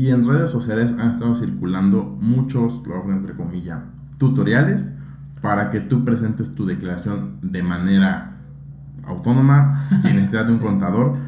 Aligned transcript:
Y 0.00 0.08
en 0.08 0.26
redes 0.26 0.50
sociales 0.50 0.94
han 0.98 1.10
estado 1.10 1.36
circulando 1.36 2.16
muchos, 2.22 2.80
lo 2.86 2.94
hago 2.94 3.12
entre 3.12 3.34
comillas, 3.34 3.80
tutoriales 4.16 4.88
para 5.42 5.70
que 5.70 5.80
tú 5.80 6.06
presentes 6.06 6.54
tu 6.54 6.64
declaración 6.64 7.36
de 7.42 7.62
manera 7.62 8.38
autónoma, 9.04 9.86
sin 10.00 10.16
necesidad 10.16 10.46
de 10.46 10.54
un 10.54 10.58
contador. 10.60 11.18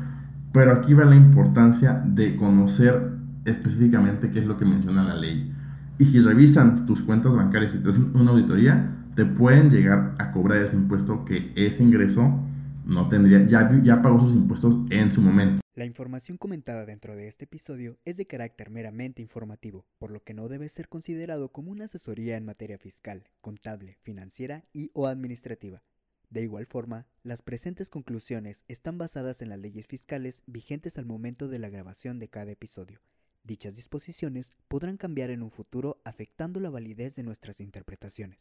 Pero 0.54 0.72
aquí 0.72 0.95
va 0.95 1.04
la 1.04 1.16
importancia 1.16 2.03
de 2.03 2.35
conocer 2.35 3.12
específicamente 3.45 4.30
qué 4.30 4.38
es 4.38 4.46
lo 4.46 4.57
que 4.57 4.64
menciona 4.64 5.04
la 5.04 5.16
ley. 5.16 5.54
Y 5.98 6.07
si 6.07 6.20
revisan 6.20 6.86
tus 6.86 7.02
cuentas 7.02 7.36
bancarias 7.36 7.75
y 7.75 7.79
te 7.79 7.91
hacen 7.91 8.12
una 8.14 8.30
auditoría, 8.30 8.91
te 9.14 9.27
pueden 9.27 9.68
llegar 9.68 10.14
a 10.18 10.32
cobrar 10.32 10.64
ese 10.64 10.77
impuesto 10.77 11.27
que 11.27 11.52
ese 11.57 11.82
ingreso 11.82 12.41
no 12.86 13.07
tendría, 13.11 13.46
ya, 13.46 13.70
ya 13.82 14.00
pagó 14.00 14.18
sus 14.20 14.32
impuestos 14.34 14.79
en 14.89 15.12
su 15.12 15.20
momento. 15.20 15.62
La 15.75 15.86
información 15.86 16.36
comentada 16.36 16.84
dentro 16.84 17.16
de 17.16 17.29
este 17.29 17.46
episodio 17.46 17.98
es 18.05 18.18
de 18.18 18.27
carácter 18.27 18.68
meramente 18.68 19.23
informativo, 19.23 19.87
por 19.98 20.11
lo 20.11 20.23
que 20.23 20.34
no 20.34 20.48
debe 20.48 20.69
ser 20.69 20.87
considerado 20.87 21.51
como 21.51 21.70
una 21.70 21.87
asesoría 21.87 22.37
en 22.37 22.45
materia 22.45 22.77
fiscal, 22.77 23.30
contable, 23.41 23.97
financiera 24.02 24.66
y 24.74 24.91
o 24.92 25.06
administrativa. 25.06 25.83
De 26.28 26.42
igual 26.42 26.66
forma, 26.66 27.06
las 27.23 27.41
presentes 27.41 27.88
conclusiones 27.88 28.66
están 28.69 28.98
basadas 28.98 29.41
en 29.41 29.48
las 29.48 29.61
leyes 29.61 29.87
fiscales 29.87 30.42
vigentes 30.45 30.98
al 30.98 31.06
momento 31.06 31.48
de 31.48 31.59
la 31.59 31.70
grabación 31.70 32.19
de 32.19 32.28
cada 32.28 32.50
episodio. 32.50 33.00
Dichas 33.42 33.75
disposiciones 33.75 34.52
podrán 34.69 34.98
cambiar 34.98 35.30
en 35.30 35.42
un 35.42 35.50
futuro 35.50 36.02
afectando 36.05 36.61
la 36.61 36.69
validez 36.69 37.16
de 37.16 37.23
nuestras 37.23 37.61
interpretaciones. 37.61 38.41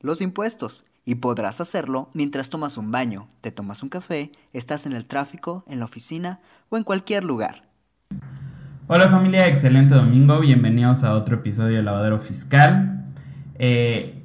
los 0.00 0.22
impuestos, 0.22 0.84
y 1.04 1.16
podrás 1.16 1.60
hacerlo 1.60 2.10
mientras 2.14 2.48
tomas 2.48 2.78
un 2.78 2.90
baño, 2.90 3.28
te 3.42 3.52
tomas 3.52 3.82
un 3.82 3.90
café, 3.90 4.32
estás 4.52 4.86
en 4.86 4.94
el 4.94 5.04
tráfico, 5.04 5.64
en 5.68 5.78
la 5.78 5.84
oficina 5.84 6.40
o 6.70 6.78
en 6.78 6.84
cualquier 6.84 7.24
lugar. 7.24 7.68
Hola 8.86 9.08
familia, 9.08 9.46
excelente 9.46 9.94
domingo, 9.94 10.40
bienvenidos 10.40 11.04
a 11.04 11.14
otro 11.14 11.36
episodio 11.36 11.76
de 11.76 11.82
Lavadero 11.82 12.18
Fiscal. 12.18 13.04
Eh, 13.58 14.22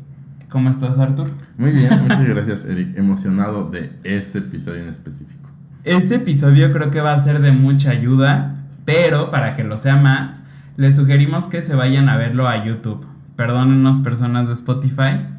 ¿Cómo 0.50 0.70
estás, 0.70 0.98
Artur? 0.98 1.32
Muy 1.58 1.72
bien, 1.72 2.02
muchas 2.04 2.24
gracias, 2.24 2.64
Eric. 2.64 2.98
Emocionado 2.98 3.70
de 3.70 3.92
este 4.04 4.40
episodio 4.40 4.82
en 4.84 4.90
específico. 4.90 5.50
Este 5.84 6.16
episodio 6.16 6.72
creo 6.72 6.90
que 6.90 7.02
va 7.02 7.14
a 7.14 7.24
ser 7.24 7.42
de 7.42 7.52
mucha 7.52 7.92
ayuda, 7.92 8.66
pero 8.86 9.30
para 9.30 9.56
que 9.56 9.66
lo 9.66 9.76
sea 9.76 9.98
más, 9.98 10.40
les 10.78 10.96
sugerimos 10.96 11.48
que 11.48 11.62
se 11.62 11.76
vayan 11.76 12.08
a 12.08 12.16
verlo 12.16 12.48
a 12.48 12.66
YouTube. 12.66 13.06
Perdónenos, 13.36 14.00
personas 14.00 14.48
de 14.48 14.54
Spotify. 14.54 15.36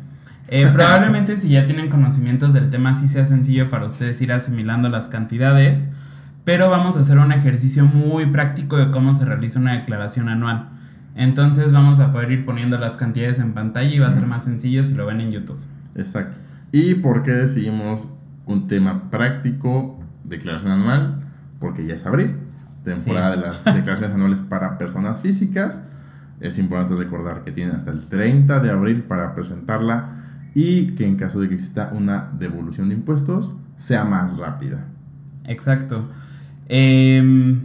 Eh, 0.48 0.68
probablemente 0.72 1.36
si 1.36 1.48
ya 1.48 1.66
tienen 1.66 1.88
conocimientos 1.88 2.52
del 2.52 2.70
tema, 2.70 2.94
sí 2.94 3.08
sea 3.08 3.24
sencillo 3.24 3.68
para 3.68 3.86
ustedes 3.86 4.20
ir 4.20 4.32
asimilando 4.32 4.88
las 4.88 5.08
cantidades, 5.08 5.90
pero 6.44 6.70
vamos 6.70 6.96
a 6.96 7.00
hacer 7.00 7.18
un 7.18 7.32
ejercicio 7.32 7.84
muy 7.84 8.26
práctico 8.26 8.76
de 8.76 8.92
cómo 8.92 9.12
se 9.14 9.24
realiza 9.24 9.58
una 9.58 9.72
declaración 9.72 10.28
anual. 10.28 10.68
Entonces 11.16 11.72
vamos 11.72 11.98
a 11.98 12.12
poder 12.12 12.30
ir 12.30 12.44
poniendo 12.44 12.78
las 12.78 12.96
cantidades 12.96 13.40
en 13.40 13.54
pantalla 13.54 13.92
y 13.92 13.98
va 13.98 14.06
a 14.08 14.12
ser 14.12 14.26
más 14.26 14.44
sencillo 14.44 14.84
si 14.84 14.94
lo 14.94 15.06
ven 15.06 15.20
en 15.20 15.32
YouTube. 15.32 15.58
Exacto. 15.96 16.34
¿Y 16.70 16.94
por 16.94 17.22
qué 17.22 17.32
decidimos 17.32 18.06
un 18.44 18.68
tema 18.68 19.10
práctico, 19.10 19.98
declaración 20.24 20.72
anual? 20.72 21.22
Porque 21.58 21.86
ya 21.86 21.94
es 21.94 22.06
abril, 22.06 22.36
temporada 22.84 23.30
de 23.30 23.36
las 23.38 23.64
declaraciones 23.64 24.10
anuales 24.14 24.42
para 24.42 24.78
personas 24.78 25.20
físicas. 25.20 25.82
Es 26.38 26.58
importante 26.58 26.94
recordar 27.02 27.42
que 27.42 27.50
tienen 27.50 27.74
hasta 27.74 27.90
el 27.90 28.04
30 28.06 28.60
de 28.60 28.70
abril 28.70 29.02
para 29.02 29.34
presentarla 29.34 30.16
y 30.56 30.94
que 30.94 31.06
en 31.06 31.16
caso 31.16 31.38
de 31.38 31.50
que 31.50 31.54
exista 31.56 31.92
una 31.94 32.30
devolución 32.38 32.88
de 32.88 32.94
impuestos 32.94 33.52
sea 33.76 34.06
más 34.06 34.38
rápida. 34.38 34.86
Exacto. 35.44 36.08
Eh, 36.70 37.60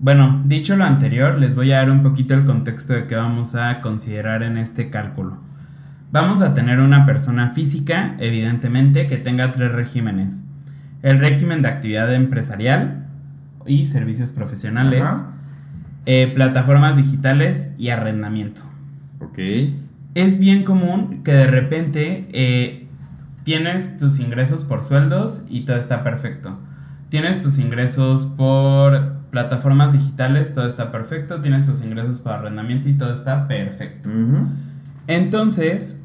bueno, 0.00 0.42
dicho 0.44 0.76
lo 0.76 0.84
anterior, 0.84 1.38
les 1.38 1.54
voy 1.54 1.72
a 1.72 1.76
dar 1.76 1.90
un 1.90 2.02
poquito 2.02 2.34
el 2.34 2.44
contexto 2.44 2.92
de 2.92 3.06
qué 3.06 3.14
vamos 3.14 3.54
a 3.54 3.80
considerar 3.80 4.42
en 4.42 4.58
este 4.58 4.90
cálculo. 4.90 5.38
Vamos 6.12 6.42
a 6.42 6.52
tener 6.52 6.78
una 6.78 7.06
persona 7.06 7.48
física, 7.50 8.16
evidentemente, 8.18 9.06
que 9.06 9.16
tenga 9.16 9.52
tres 9.52 9.72
regímenes. 9.72 10.44
El 11.00 11.18
régimen 11.20 11.62
de 11.62 11.68
actividad 11.68 12.14
empresarial 12.14 13.06
y 13.66 13.86
servicios 13.86 14.30
profesionales, 14.30 15.04
eh, 16.04 16.30
plataformas 16.34 16.96
digitales 16.96 17.70
y 17.78 17.88
arrendamiento. 17.88 18.60
Ok. 19.20 19.38
Es 20.14 20.38
bien 20.38 20.62
común 20.62 21.22
que 21.24 21.32
de 21.32 21.46
repente 21.46 22.28
eh, 22.32 22.86
tienes 23.42 23.96
tus 23.96 24.20
ingresos 24.20 24.64
por 24.64 24.82
sueldos 24.82 25.42
y 25.48 25.62
todo 25.62 25.76
está 25.76 26.02
perfecto. 26.04 26.58
Tienes 27.08 27.40
tus 27.40 27.58
ingresos 27.58 28.26
por 28.26 29.14
plataformas 29.30 29.92
digitales, 29.92 30.54
todo 30.54 30.66
está 30.66 30.92
perfecto, 30.92 31.40
tienes 31.40 31.66
tus 31.66 31.82
ingresos 31.82 32.20
para 32.20 32.38
arrendamiento 32.38 32.88
y 32.88 32.94
todo 32.94 33.12
está 33.12 33.48
perfecto. 33.48 34.08
Entonces, 35.08 36.00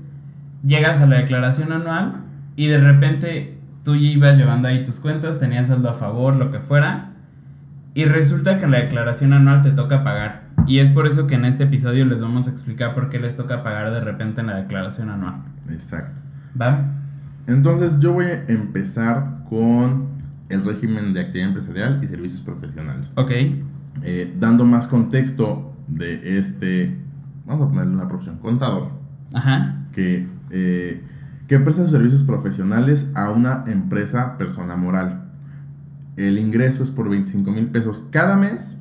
llegas 0.66 1.00
a 1.02 1.06
la 1.06 1.18
declaración 1.18 1.72
anual 1.72 2.24
y 2.56 2.68
de 2.68 2.80
repente 2.80 3.58
tú 3.84 3.96
ya 3.96 4.10
ibas 4.10 4.38
llevando 4.38 4.68
ahí 4.68 4.84
tus 4.84 5.00
cuentas, 5.00 5.40
tenías 5.40 5.68
saldo 5.68 5.90
a 5.90 5.94
favor, 5.94 6.36
lo 6.36 6.52
que 6.52 6.60
fuera, 6.60 7.12
y 7.94 8.06
resulta 8.06 8.58
que 8.58 8.66
en 8.66 8.72
la 8.72 8.80
declaración 8.80 9.34
anual 9.34 9.62
te 9.62 9.72
toca 9.72 10.04
pagar. 10.04 10.49
Y 10.68 10.80
es 10.80 10.92
por 10.92 11.08
eso 11.08 11.28
que 11.28 11.36
en 11.36 11.46
este 11.46 11.64
episodio 11.64 12.06
les 12.06 12.22
vamos 12.22 12.48
a 12.48 12.52
explicar 12.52 12.94
por 12.94 13.10
qué 13.10 13.20
les 13.20 13.36
toca 13.36 13.64
pagar 13.64 13.92
de 13.92 14.02
repente 14.02 14.42
en 14.42 14.48
la 14.48 14.58
declaración 14.58 15.10
anual. 15.10 15.42
Exacto. 15.70 16.12
¿Va? 16.60 16.86
Entonces 17.48 17.94
yo 18.00 18.14
voy 18.14 18.26
a 18.26 18.46
empezar 18.48 19.44
con 19.50 20.08
el 20.50 20.64
régimen 20.64 21.14
de 21.14 21.22
actividad 21.22 21.50
empresarial 21.50 22.04
y 22.04 22.08
servicios 22.08 22.42
profesionales. 22.42 23.12
Ok. 23.16 23.32
Eh, 24.04 24.36
dando 24.40 24.66
más 24.66 24.88
contexto 24.88 25.74
de 25.88 26.38
este, 26.38 26.96
vamos 27.46 27.68
a 27.68 27.70
ponerle 27.72 27.94
una 27.94 28.08
profesión, 28.08 28.38
contador. 28.38 28.92
Ajá. 29.34 29.86
Que, 29.92 30.28
eh, 30.52 31.04
que 31.48 31.60
presta 31.60 31.84
sus 31.84 31.92
servicios 31.92 32.24
profesionales 32.24 33.10
a 33.16 33.32
una 33.32 33.64
empresa 33.68 34.38
persona 34.38 34.76
moral. 34.76 35.24
El 36.16 36.38
ingreso 36.38 36.84
es 36.84 36.92
por 36.92 37.10
25 37.10 37.52
mil 37.52 37.68
pesos 37.68 38.06
cada 38.12 38.36
mes 38.36 38.78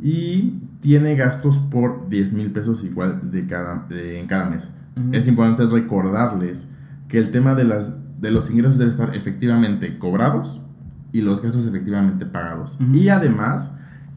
y 0.00 0.60
tiene 0.86 1.16
gastos 1.16 1.58
por 1.68 2.08
10 2.08 2.32
mil 2.34 2.52
pesos 2.52 2.84
igual 2.84 3.32
de 3.32 3.44
cada, 3.44 3.88
en 3.90 4.28
cada 4.28 4.48
mes. 4.48 4.70
Es 5.10 5.26
importante 5.26 5.66
recordarles 5.66 6.68
que 7.08 7.18
el 7.18 7.32
tema 7.32 7.56
de, 7.56 7.64
las, 7.64 7.92
de 8.20 8.30
los 8.30 8.48
ingresos 8.50 8.78
debe 8.78 8.92
estar 8.92 9.12
efectivamente 9.16 9.98
cobrados 9.98 10.60
y 11.10 11.22
los 11.22 11.42
gastos 11.42 11.66
efectivamente 11.66 12.24
pagados. 12.24 12.78
Y 12.92 13.08
además, 13.08 13.72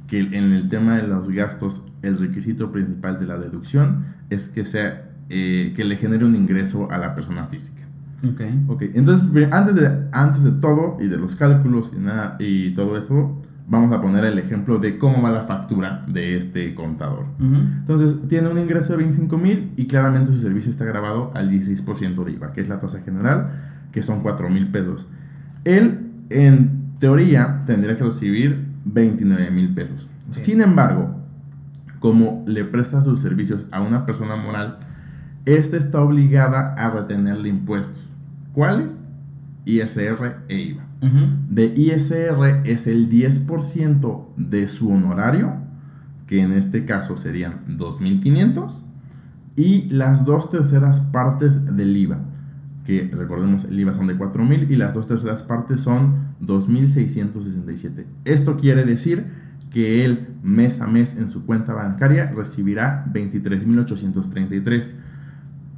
que 0.06 0.20
en 0.20 0.54
el 0.54 0.70
tema 0.70 0.98
de 0.98 1.08
los 1.08 1.28
gastos, 1.32 1.82
el 2.04 2.20
requisito 2.20 2.72
principal 2.72 3.20
de 3.20 3.26
la 3.26 3.40
deducción 3.40 4.06
es 4.30 4.48
que 4.48 4.64
sea 4.64 5.10
eh, 5.30 5.74
que 5.76 5.84
le 5.84 5.98
genere 5.98 6.24
un 6.24 6.36
ingreso 6.36 6.92
a 6.92 7.00
la 7.00 7.16
persona 7.16 7.48
física. 7.48 7.82
Ok. 8.24 8.42
Ok, 8.68 8.84
entonces 8.94 9.28
antes 9.52 9.74
de, 9.74 10.08
antes 10.12 10.44
de 10.44 10.52
todo 10.52 10.98
y 11.00 11.08
de 11.08 11.18
los 11.18 11.36
cálculos 11.36 11.90
y, 11.96 12.00
nada, 12.00 12.36
y 12.40 12.76
todo 12.76 12.96
eso, 12.96 13.39
vamos 13.70 13.96
a 13.96 14.02
poner 14.02 14.26
el 14.26 14.40
ejemplo 14.40 14.80
de 14.80 14.98
cómo 14.98 15.22
va 15.22 15.32
la 15.32 15.44
factura 15.44 16.04
de 16.08 16.38
este 16.38 16.74
contador. 16.74 17.26
Entonces, 17.40 18.28
tiene 18.28 18.50
un 18.50 18.58
ingreso 18.58 18.94
de 18.94 18.98
25 18.98 19.38
mil 19.38 19.72
y 19.78 19.86
claramente 19.86 20.32
su 20.32 20.40
servicio 20.40 20.72
está 20.72 20.86
grabado 20.86 21.32
al 21.36 21.50
16% 21.52 22.24
de 22.24 22.32
IVA, 22.32 22.52
que 22.52 22.62
es 22.62 22.68
la 22.68 22.80
tasa 22.80 23.00
general, 23.02 23.52
que 23.92 24.02
son 24.02 24.22
4 24.22 24.50
mil 24.50 24.70
pesos. 24.72 25.06
Él, 25.66 26.12
en 26.30 26.80
teoría 27.00 27.64
tendría 27.68 27.96
que 27.96 28.04
recibir 28.04 28.66
29 28.86 29.52
mil 29.52 29.74
pesos. 29.74 30.10
Sin 30.32 30.62
embargo, 30.62 31.16
como 32.00 32.44
le 32.48 32.66
presta 32.66 33.04
sus 33.04 33.22
servicios 33.22 33.68
a 33.72 33.82
una 33.82 34.06
persona 34.06 34.36
moral, 34.36 34.80
esta 35.46 35.78
está 35.78 36.02
obligada 36.02 36.74
a 36.74 36.90
retenerle 36.90 37.50
impuestos. 37.50 38.10
¿Cuáles? 38.54 39.00
ISR 39.66 40.38
e 40.48 40.56
IVA. 40.56 40.89
De 41.02 41.74
ISR 41.76 42.62
es 42.66 42.88
el 42.88 43.10
10% 43.10 44.28
de 44.36 44.68
su 44.68 44.90
honorario, 44.90 45.54
que 46.28 46.42
en 46.42 46.52
este 46.52 46.86
caso 46.86 47.18
serían 47.18 47.62
2.500, 47.78 48.82
y 49.56 49.90
las 49.90 50.26
dos 50.26 50.50
terceras 50.50 51.02
partes 51.02 51.76
del 51.76 51.96
IVA 51.96 52.20
que 52.90 53.08
recordemos 53.16 53.66
el 53.66 53.80
IVA 53.80 53.94
son 53.94 54.08
de 54.08 54.18
4.000 54.18 54.68
y 54.68 54.76
las 54.76 54.96
dos 54.96 55.06
terceras 55.06 55.44
partes 55.44 55.82
son 55.82 56.34
2.667. 56.42 58.06
Esto 58.26 58.58
quiere 58.58 58.84
decir 58.84 59.28
que 59.70 60.04
él 60.04 60.30
mes 60.42 60.82
a 60.82 60.88
mes 60.88 61.16
en 61.16 61.30
su 61.30 61.46
cuenta 61.46 61.74
bancaria 61.74 62.32
recibirá 62.32 63.06
23.833. 63.14 64.92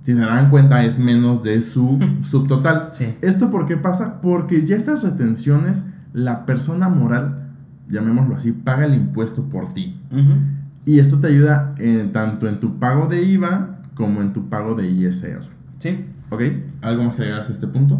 Si 0.04 0.14
se 0.14 0.20
dan 0.20 0.50
cuenta 0.50 0.84
es 0.84 0.98
menos 0.98 1.44
de 1.44 1.62
su 1.62 2.00
subtotal. 2.24 2.90
Sí. 2.92 3.16
¿Esto 3.22 3.52
por 3.52 3.66
qué 3.68 3.78
pasa? 3.78 4.20
Porque 4.22 4.66
ya 4.66 4.76
estas 4.76 5.04
retenciones, 5.04 5.84
la 6.14 6.46
persona 6.46 6.90
moral, 6.90 7.50
llamémoslo 7.90 8.36
así, 8.36 8.52
paga 8.52 8.86
el 8.86 8.96
impuesto 8.96 9.44
por 9.50 9.74
ti. 9.74 10.00
Y 10.86 11.00
esto 11.00 11.20
te 11.20 11.28
ayuda 11.28 11.76
en- 11.78 12.12
tanto 12.12 12.48
en 12.50 12.60
tu 12.60 12.80
pago 12.80 13.08
de 13.08 13.22
IVA 13.24 13.78
como 13.94 14.22
en 14.22 14.34
tu 14.34 14.50
pago 14.50 14.74
de 14.74 14.90
ISR. 14.90 15.42
Sí. 15.78 16.00
¿Ok? 16.32 16.42
¿Algo 16.82 17.04
más 17.04 17.16
que 17.16 17.22
agregar 17.24 17.46
a 17.46 17.52
este 17.52 17.68
punto? 17.68 17.98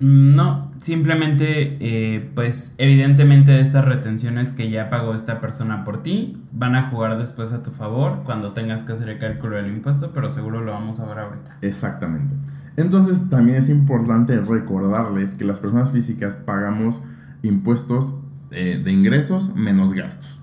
Mm, 0.00 0.34
No, 0.34 0.72
simplemente, 0.78 1.76
eh, 1.80 2.30
pues 2.34 2.74
evidentemente 2.78 3.60
estas 3.60 3.84
retenciones 3.84 4.50
que 4.50 4.68
ya 4.70 4.90
pagó 4.90 5.14
esta 5.14 5.40
persona 5.40 5.84
por 5.84 6.02
ti 6.02 6.38
van 6.56 6.76
a 6.76 6.88
jugar 6.88 7.18
después 7.18 7.52
a 7.52 7.62
tu 7.62 7.70
favor 7.72 8.22
cuando 8.24 8.52
tengas 8.52 8.84
que 8.84 8.92
hacer 8.92 9.08
el 9.08 9.18
cálculo 9.18 9.56
del 9.56 9.66
impuesto, 9.66 10.12
pero 10.14 10.30
seguro 10.30 10.60
lo 10.60 10.72
vamos 10.72 11.00
a 11.00 11.06
ver 11.06 11.18
ahorita. 11.18 11.56
Exactamente. 11.62 12.34
Entonces 12.76 13.28
también 13.28 13.58
es 13.58 13.68
importante 13.68 14.40
recordarles 14.40 15.34
que 15.34 15.44
las 15.44 15.58
personas 15.58 15.90
físicas 15.90 16.36
pagamos 16.36 17.00
impuestos 17.42 18.14
eh, 18.50 18.80
de 18.82 18.92
ingresos 18.92 19.54
menos 19.54 19.92
gastos. 19.92 20.40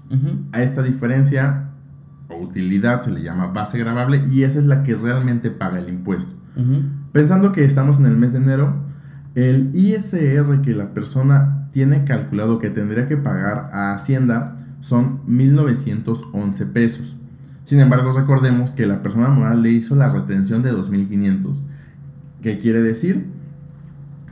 A 0.52 0.62
esta 0.62 0.84
diferencia 0.84 1.69
o 2.28 2.36
utilidad 2.36 3.00
se 3.00 3.12
le 3.12 3.24
llama 3.24 3.48
base 3.48 3.78
gravable 3.78 4.25
y 4.30 4.44
esa 4.44 4.60
es 4.60 4.66
la 4.66 4.84
que 4.84 4.96
realmente 4.96 5.50
paga 5.52 5.80
el 5.80 5.88
impuesto. 5.88 6.34
Pensando 7.13 7.54
que 7.54 7.63
estamos 7.63 7.98
en 7.98 8.08
el 8.08 8.18
mes 8.18 8.34
de 8.34 8.40
enero, 8.40 8.75
el 9.36 9.72
ISR 9.74 10.62
que 10.62 10.72
la 10.75 10.94
persona 10.94 11.69
tiene 11.72 12.04
calculado 12.04 12.60
que 12.60 12.69
tendría 12.69 13.08
que 13.08 13.16
pagar 13.16 13.69
a 13.74 13.94
Hacienda 13.94 14.58
son 14.81 15.25
1.911 15.28 16.72
pesos. 16.72 17.16
Sin 17.63 17.80
embargo, 17.80 18.12
recordemos 18.12 18.72
que 18.72 18.86
la 18.86 19.01
persona 19.01 19.30
moral 19.30 19.62
le 19.62 19.72
hizo 19.72 19.95
la 19.95 20.10
retención 20.10 20.62
de 20.62 20.74
2.500. 20.74 21.56
¿Qué 22.42 22.60
quiere 22.60 22.81
decir? 22.81 23.28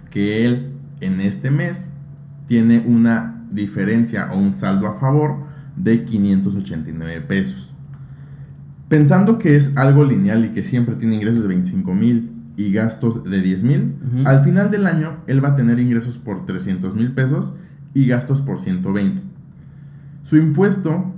Que 0.10 0.46
él 0.46 0.74
en 1.00 1.22
este 1.22 1.52
mes 1.52 1.88
tiene 2.48 2.84
una 2.86 3.46
diferencia 3.52 4.32
o 4.34 4.38
un 4.38 4.56
saldo 4.56 4.88
a 4.88 5.00
favor 5.00 5.38
de 5.76 6.04
589 6.04 7.22
pesos. 7.22 7.74
Pensando 8.90 9.38
que 9.38 9.56
es 9.56 9.72
algo 9.78 10.04
lineal 10.04 10.46
y 10.46 10.50
que 10.50 10.64
siempre 10.64 10.96
tiene 10.96 11.16
ingresos 11.16 11.44
de 11.44 11.48
25 11.48 11.94
mil 11.94 12.32
y 12.58 12.74
gastos 12.74 13.24
de 13.24 13.42
10 13.42 13.64
mil, 13.64 13.94
al 14.26 14.44
final 14.44 14.72
del 14.72 14.88
año 14.88 15.18
él 15.28 15.44
va 15.44 15.50
a 15.50 15.56
tener 15.56 15.80
ingresos 15.80 16.18
por 16.18 16.46
300 16.46 16.96
mil 16.96 17.12
pesos 17.14 17.54
y 17.94 18.08
gastos 18.08 18.42
por 18.42 18.60
120. 18.60 19.29
Su 20.30 20.38
impuesto 20.38 21.12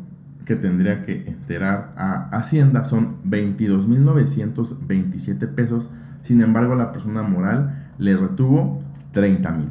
que 0.46 0.56
tendría 0.56 1.06
que 1.06 1.26
enterar 1.28 1.94
a 1.98 2.30
Hacienda 2.30 2.86
son 2.86 3.22
22.927 3.26 5.54
pesos, 5.54 5.90
sin 6.22 6.40
embargo 6.40 6.76
la 6.76 6.94
persona 6.94 7.22
moral 7.22 7.92
le 7.98 8.16
retuvo 8.16 8.82
30 9.12 9.52
mil. 9.52 9.68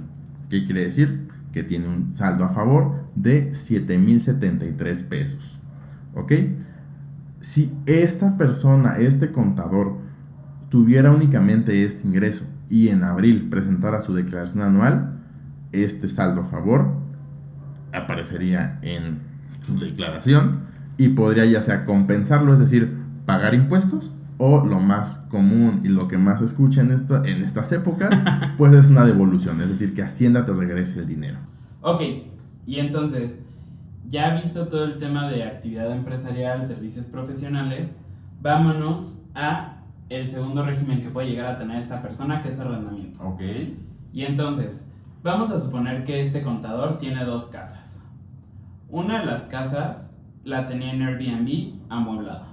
¿Qué 0.51 0.67
quiere 0.67 0.85
decir? 0.85 1.31
Que 1.53 1.63
tiene 1.63 1.89
un 1.89 2.11
saldo 2.11 2.45
a 2.45 2.51
favor 2.51 3.07
de 3.15 3.53
7.073 3.53 5.09
pesos. 5.09 5.59
¿Ok? 6.15 6.33
Si 7.41 7.73
esta 7.87 8.37
persona, 8.37 8.99
este 8.99 9.33
contador, 9.33 9.97
tuviera 10.69 11.13
únicamente 11.13 11.87
este 11.87 12.07
ingreso 12.07 12.45
y 12.69 12.91
en 12.91 13.05
abril 13.05 13.49
presentara 13.49 14.03
su 14.03 14.13
declaración 14.13 14.61
anual, 14.61 15.15
este 15.73 16.09
saldo 16.09 16.43
a 16.43 16.45
favor 16.45 17.01
aparecería 17.93 18.79
en 18.83 19.30
su 19.79 19.85
declaración 19.85 20.61
y 20.99 21.09
podría 21.11 21.45
ya 21.47 21.63
sea 21.63 21.85
compensarlo, 21.85 22.53
es 22.53 22.61
decir, 22.61 22.97
pagar 23.27 23.55
impuestos 23.55 24.13
o 24.39 24.65
lo 24.65 24.81
más 24.81 25.17
común 25.31 25.83
y 25.85 25.89
lo 25.89 26.09
que 26.09 26.19
más 26.19 26.41
se 26.41 26.47
escucha 26.47 26.81
en 26.81 26.91
estas 26.91 27.73
épocas, 27.73 28.11
pues 28.59 28.75
es 28.75 28.89
una 28.89 29.05
devolución, 29.05 29.61
es 29.61 29.69
decir, 29.69 29.95
que 29.95 30.03
Hacienda 30.03 30.47
te 30.47 30.53
regrese 30.53 31.01
el 31.01 31.07
dinero. 31.07 31.39
Ok, 31.83 32.03
y 32.67 32.79
entonces, 32.79 33.41
ya 34.09 34.35
visto 34.37 34.69
todo 34.69 34.85
el 34.85 34.99
tema 34.99 35.29
de 35.29 35.45
actividad 35.45 35.93
empresarial, 35.93 36.65
servicios 36.67 37.07
profesionales, 37.07 37.99
vámonos 38.41 39.25
a 39.35 39.83
el 40.09 40.29
segundo 40.29 40.65
régimen 40.65 41.03
que 41.03 41.11
puede 41.11 41.31
llegar 41.31 41.47
a 41.47 41.59
tener 41.59 41.81
esta 41.81 42.03
persona, 42.03 42.43
que 42.43 42.51
es 42.51 42.59
arrendamiento. 42.59 43.23
Ok. 43.23 43.41
Y 44.13 44.25
entonces, 44.25 44.87
vamos 45.23 45.51
a 45.51 45.59
suponer 45.59 46.05
que 46.05 46.27
este 46.27 46.43
contador 46.43 46.99
tiene 46.99 47.25
dos 47.25 47.47
casas. 47.47 47.90
Una 48.91 49.21
de 49.21 49.27
las 49.27 49.43
casas 49.43 50.13
la 50.43 50.67
tenía 50.67 50.93
en 50.93 51.03
Airbnb 51.03 51.81
amueblada. 51.89 52.49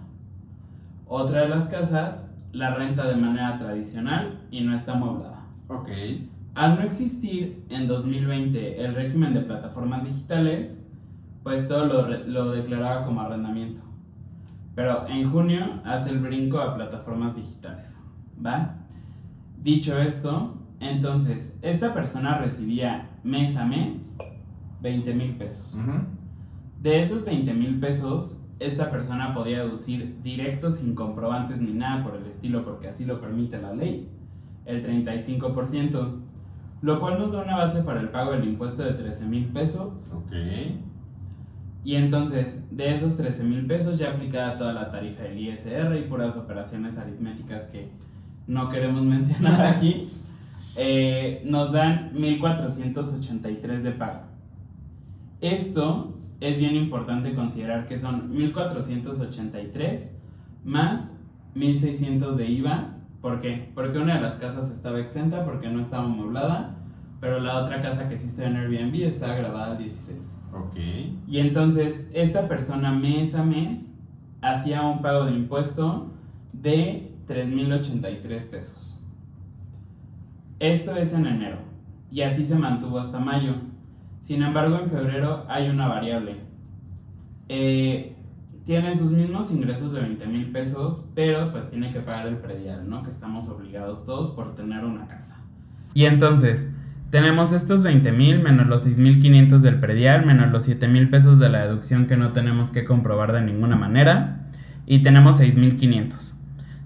Otra 1.08 1.42
de 1.42 1.50
las 1.50 1.68
casas 1.68 2.30
la 2.52 2.76
renta 2.76 3.08
de 3.08 3.16
manera 3.16 3.58
tradicional 3.58 4.48
y 4.52 4.62
no 4.62 4.76
está 4.76 4.94
amueblada. 4.94 5.46
Ok. 5.68 5.90
Al 6.54 6.76
no 6.76 6.82
existir 6.82 7.66
en 7.70 7.88
2020 7.88 8.84
el 8.84 8.96
régimen 8.96 9.34
de 9.34 9.42
plataformas 9.42 10.04
digitales, 10.04 10.84
pues 11.44 11.68
todo 11.68 11.86
lo, 11.86 12.08
lo 12.08 12.52
declaraba 12.52 13.06
como 13.06 13.22
arrendamiento. 13.22 13.82
Pero 14.76 15.08
en 15.08 15.32
junio 15.32 15.82
hace 15.86 16.12
el 16.12 16.20
brinco 16.20 16.60
a 16.60 16.76
plataformas 16.76 17.36
digitales, 17.36 18.00
¿va? 18.46 18.76
Dicho 19.64 20.00
esto, 20.00 20.56
entonces, 20.80 21.58
esta 21.64 21.94
persona 21.94 22.38
recibía 22.38 23.10
mes 23.24 23.58
a 23.58 23.66
mes 23.66 24.18
20 24.82 25.14
mil 25.16 25.36
pesos. 25.36 25.76
De 26.82 27.02
esos 27.02 27.26
20 27.26 27.54
mil 27.54 27.80
pesos, 27.80 28.44
esta 28.60 28.90
persona 28.90 29.34
podía 29.34 29.60
deducir 29.60 30.22
directo 30.22 30.72
sin 30.72 30.96
comprobantes 30.96 31.62
ni 31.62 31.74
nada 31.74 32.04
por 32.04 32.16
el 32.16 32.26
estilo, 32.28 32.64
porque 32.64 32.88
así 32.88 33.06
lo 33.06 33.22
permite 33.22 33.62
la 33.62 33.74
ley, 33.74 34.10
el 34.66 34.86
35%, 34.86 36.20
lo 36.82 37.00
cual 37.00 37.20
nos 37.20 37.34
da 37.34 37.44
una 37.44 37.58
base 37.58 37.82
para 37.82 38.00
el 38.00 38.10
pago 38.10 38.32
del 38.32 38.46
impuesto 38.46 38.84
de 38.84 38.94
13 38.94 39.26
mil 39.26 39.46
pesos. 39.48 40.14
Ok. 40.14 40.34
Y 41.84 41.96
entonces, 41.96 42.66
de 42.70 42.96
esos 42.96 43.16
13 43.16 43.44
mil 43.44 43.66
pesos 43.66 43.98
ya 43.98 44.12
aplicada 44.12 44.58
toda 44.58 44.74
la 44.74 44.92
tarifa 44.92 45.24
del 45.24 45.40
ISR 45.40 45.96
y 45.98 46.10
puras 46.10 46.36
operaciones 46.36 46.98
aritméticas 46.98 47.64
que 47.66 47.90
no 48.46 48.70
queremos 48.70 49.04
mencionar 49.06 49.66
aquí, 49.66 50.10
eh, 50.76 51.42
nos 51.46 51.72
dan 51.72 52.14
1.483 52.14 53.82
de 53.82 53.92
pago. 53.92 54.22
Esto 55.40 56.17
es 56.40 56.58
bien 56.58 56.76
importante 56.76 57.34
considerar 57.34 57.88
que 57.88 57.98
son 57.98 58.34
1.483 58.34 60.12
más 60.64 61.20
1.600 61.56 62.36
de 62.36 62.46
IVA. 62.48 62.94
¿Por 63.22 63.42
qué? 63.42 63.72
Porque 63.74 63.98
una 63.98 64.16
de 64.16 64.22
las 64.22 64.36
casas 64.36 64.70
estaba 64.72 65.00
exenta 65.00 65.44
porque 65.44 65.70
no 65.70 65.82
estaba 65.82 66.04
amueblada, 66.04 66.78
pero 67.20 67.40
la 67.40 67.64
otra 67.64 67.82
casa 67.82 68.08
que 68.08 68.16
está 68.16 68.46
en 68.46 68.58
Airbnb 68.58 68.96
está 69.04 69.36
grabada 69.36 69.72
al 69.72 69.78
16. 69.80 70.38
Ok. 70.54 70.76
Y 71.28 71.40
entonces 71.40 72.10
esta 72.14 72.48
persona 72.48 72.92
mes 72.92 73.34
a 73.34 73.44
mes 73.44 73.96
hacía 74.42 74.82
un 74.84 75.02
pago 75.02 75.26
de 75.26 75.32
impuesto 75.32 76.14
de 76.54 77.16
3.083 77.28 78.50
pesos. 78.50 79.04
Esto 80.60 80.96
es 80.96 81.14
en 81.14 81.26
enero 81.26 81.58
y 82.12 82.22
así 82.22 82.46
se 82.46 82.56
mantuvo 82.56 83.00
hasta 83.00 83.20
mayo. 83.20 83.56
Sin 84.28 84.44
embargo, 84.44 84.78
en 84.84 84.90
febrero 84.90 85.46
hay 85.48 85.70
una 85.70 85.88
variable. 85.88 86.36
Eh, 87.48 88.14
tiene 88.66 88.94
sus 88.98 89.14
mismos 89.14 89.54
ingresos 89.54 89.94
de 89.94 90.02
20 90.02 90.28
mil 90.28 90.52
pesos, 90.52 91.08
pero 91.16 91.50
pues 91.54 91.70
tiene 91.70 91.94
que 91.94 92.02
pagar 92.02 92.28
el 92.28 92.36
predial, 92.36 92.90
¿no? 92.90 93.04
Que 93.04 93.10
estamos 93.10 93.48
obligados 93.48 94.06
todos 94.06 94.32
por 94.32 94.54
tener 94.54 94.84
una 94.84 95.08
casa. 95.08 95.40
Y 95.94 96.04
entonces, 96.04 96.70
tenemos 97.10 97.54
estos 97.54 97.84
20 97.84 98.12
mil 98.12 98.44
menos 98.44 98.68
los 98.68 98.86
6.500 98.86 99.60
del 99.60 99.80
predial, 99.80 100.26
menos 100.26 100.52
los 100.52 100.66
7 100.66 100.90
mil 100.90 101.10
pesos 101.10 101.40
de 101.40 101.48
la 101.48 101.66
deducción 101.66 102.06
que 102.06 102.18
no 102.18 102.34
tenemos 102.34 102.70
que 102.70 102.84
comprobar 102.84 103.32
de 103.32 103.44
ninguna 103.44 103.78
manera, 103.78 104.50
y 104.86 105.04
tenemos 105.04 105.40
6.500. 105.40 106.34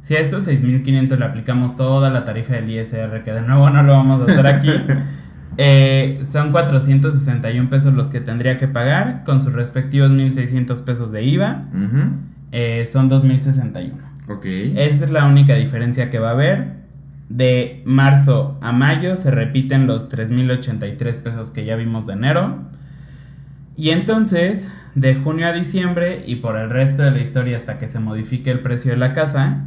Si 0.04 0.16
a 0.16 0.20
estos 0.20 0.48
6.500 0.48 1.18
le 1.18 1.26
aplicamos 1.26 1.76
toda 1.76 2.12
la 2.12 2.24
tarifa 2.24 2.54
del 2.54 2.70
ISR, 2.70 3.24
que 3.24 3.34
de 3.34 3.42
nuevo 3.42 3.68
no 3.72 3.82
lo 3.82 3.94
vamos 3.94 4.22
a 4.22 4.32
hacer 4.32 4.46
aquí, 4.46 4.70
eh, 5.58 6.22
son 6.32 6.52
461 6.52 7.70
pesos 7.70 7.94
los 7.94 8.08
que 8.08 8.20
tendría 8.22 8.58
que 8.58 8.68
pagar, 8.68 9.24
con 9.26 9.42
sus 9.42 9.54
respectivos 9.54 10.12
1.600 10.12 10.84
pesos 10.84 11.12
de 11.12 11.24
IVA, 11.24 11.66
Ujú. 11.74 12.00
eh, 12.52 12.86
son 12.86 13.10
2.061. 13.10 13.92
Ok. 14.28 14.46
Esa 14.46 15.06
es 15.06 15.12
la 15.12 15.26
única 15.26 15.56
diferencia 15.56 16.10
que 16.10 16.20
va 16.20 16.30
a 16.30 16.34
haber. 16.34 16.82
De 17.30 17.82
marzo 17.86 18.58
a 18.62 18.72
mayo 18.72 19.16
se 19.16 19.32
repiten 19.32 19.88
los 19.88 20.10
3.083 20.10 21.18
pesos 21.22 21.52
que 21.52 21.66
ya 21.66 21.76
vimos 21.76 22.06
de 22.06 22.14
enero. 22.14 22.60
Y 23.78 23.90
entonces, 23.92 24.70
de 24.96 25.16
junio 25.16 25.48
a 25.48 25.54
diciembre 25.54 26.24
y 26.28 26.36
por 26.38 26.58
el 26.58 26.70
resto 26.70 27.04
de 27.04 27.12
la 27.12 27.20
historia 27.20 27.56
hasta 27.58 27.78
que 27.78 27.88
se 27.88 28.00
modifique 28.00 28.52
el 28.52 28.60
precio 28.60 28.92
de 28.92 28.98
la 28.98 29.14
casa, 29.14 29.64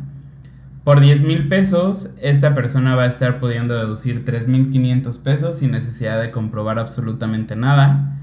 por 0.85 1.01
10 1.01 1.23
mil 1.23 1.49
pesos, 1.49 2.11
esta 2.21 2.53
persona 2.55 2.95
va 2.95 3.05
a 3.05 3.07
estar 3.07 3.41
pudiendo 3.41 3.75
deducir 3.75 4.23
3.500 4.25 5.23
pesos 5.23 5.59
sin 5.59 5.71
necesidad 5.71 6.21
de 6.21 6.31
comprobar 6.31 6.79
absolutamente 6.79 7.57
nada. 7.57 8.19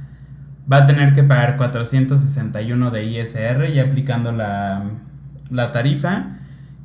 va 0.71 0.77
a 0.77 0.85
tener 0.85 1.13
que 1.13 1.23
pagar 1.23 1.57
461 1.57 2.91
de 2.91 3.03
ISR 3.05 3.69
y 3.73 3.79
aplicando 3.79 4.31
la, 4.31 4.83
la 5.49 5.71
tarifa. 5.71 6.37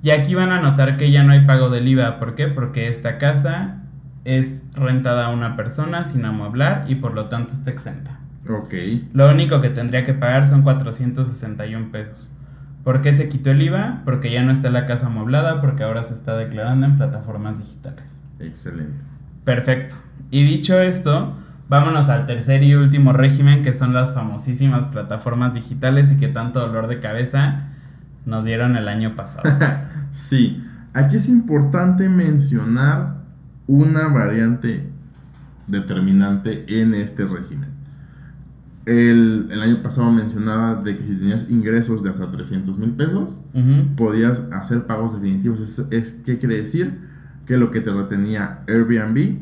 Y 0.03 0.11
aquí 0.11 0.35
van 0.35 0.51
a 0.51 0.61
notar 0.61 0.97
que 0.97 1.11
ya 1.11 1.23
no 1.23 1.33
hay 1.33 1.45
pago 1.45 1.69
del 1.69 1.87
IVA. 1.89 2.19
¿Por 2.19 2.35
qué? 2.35 2.49
Porque 2.49 2.89
esta 2.89 3.19
casa 3.19 3.83
es 4.25 4.65
rentada 4.75 5.27
a 5.27 5.29
una 5.31 5.57
persona 5.57 6.05
sin 6.05 6.25
amueblar 6.25 6.85
y 6.89 6.97
por 6.97 7.15
lo 7.15 7.27
tanto 7.27 7.53
está 7.53 7.71
exenta. 7.71 8.19
Ok. 8.49 8.75
Lo 9.13 9.31
único 9.31 9.61
que 9.61 9.71
tendría 9.71 10.05
que 10.07 10.15
pagar 10.15 10.49
son 10.49 10.63
461 10.63 11.93
pesos. 11.93 12.35
¿Por 12.87 13.03
qué 13.03 13.17
se 13.17 13.29
quitó 13.29 13.51
el 13.51 13.61
IVA? 13.63 14.03
Porque 14.05 14.31
ya 14.31 14.45
no 14.45 14.53
está 14.53 14.71
la 14.71 14.87
casa 14.87 15.09
amueblada, 15.09 15.61
porque 15.61 15.83
ahora 15.83 16.05
se 16.05 16.15
está 16.15 16.37
declarando 16.37 16.87
en 16.87 16.97
plataformas 16.97 17.59
digitales. 17.59 18.05
Excelente. 18.39 18.95
Perfecto. 19.43 19.97
Y 20.31 20.45
dicho 20.45 20.79
esto, 20.79 21.37
vámonos 21.69 22.09
al 22.09 22.27
tercer 22.27 22.63
y 22.63 22.77
último 22.77 23.13
régimen, 23.13 23.65
que 23.65 23.73
son 23.73 23.93
las 23.93 24.15
famosísimas 24.15 24.87
plataformas 24.87 25.53
digitales 25.53 26.13
y 26.13 26.17
que 26.17 26.29
tanto 26.29 26.61
dolor 26.61 26.87
de 26.87 27.01
cabeza 27.01 27.71
nos 28.25 28.45
dieron 28.45 28.77
el 28.77 28.87
año 28.87 29.17
pasado. 29.17 29.51
sí, 30.13 30.65
aquí 30.95 31.17
es 31.17 31.29
importante 31.29 32.09
mencionar 32.09 33.17
una 33.67 34.07
variante 34.07 34.89
determinante 35.67 36.81
en 36.81 36.95
este 36.95 37.25
régimen. 37.25 37.76
El, 38.87 39.51
año 39.61 39.83
pasado 39.83 40.13
mencionaba 40.13 40.77
de 40.77 40.97
que 40.97 41.05
si 41.05 41.17
tenías 41.17 41.51
ingresos 41.51 42.05
de 42.05 42.11
hasta 42.11 42.31
300 42.31 42.79
mil 42.79 42.93
pesos, 42.93 43.31
podías 43.97 44.45
hacer 44.53 44.87
pagos 44.87 45.15
definitivos. 45.15 45.61
Es, 45.91 46.13
¿Qué 46.25 46.39
quiere 46.39 46.63
decir? 46.63 46.99
Que 47.47 47.57
lo 47.57 47.71
que 47.73 47.81
te 47.81 47.93
retenía 47.93 48.61
Airbnb 48.69 49.39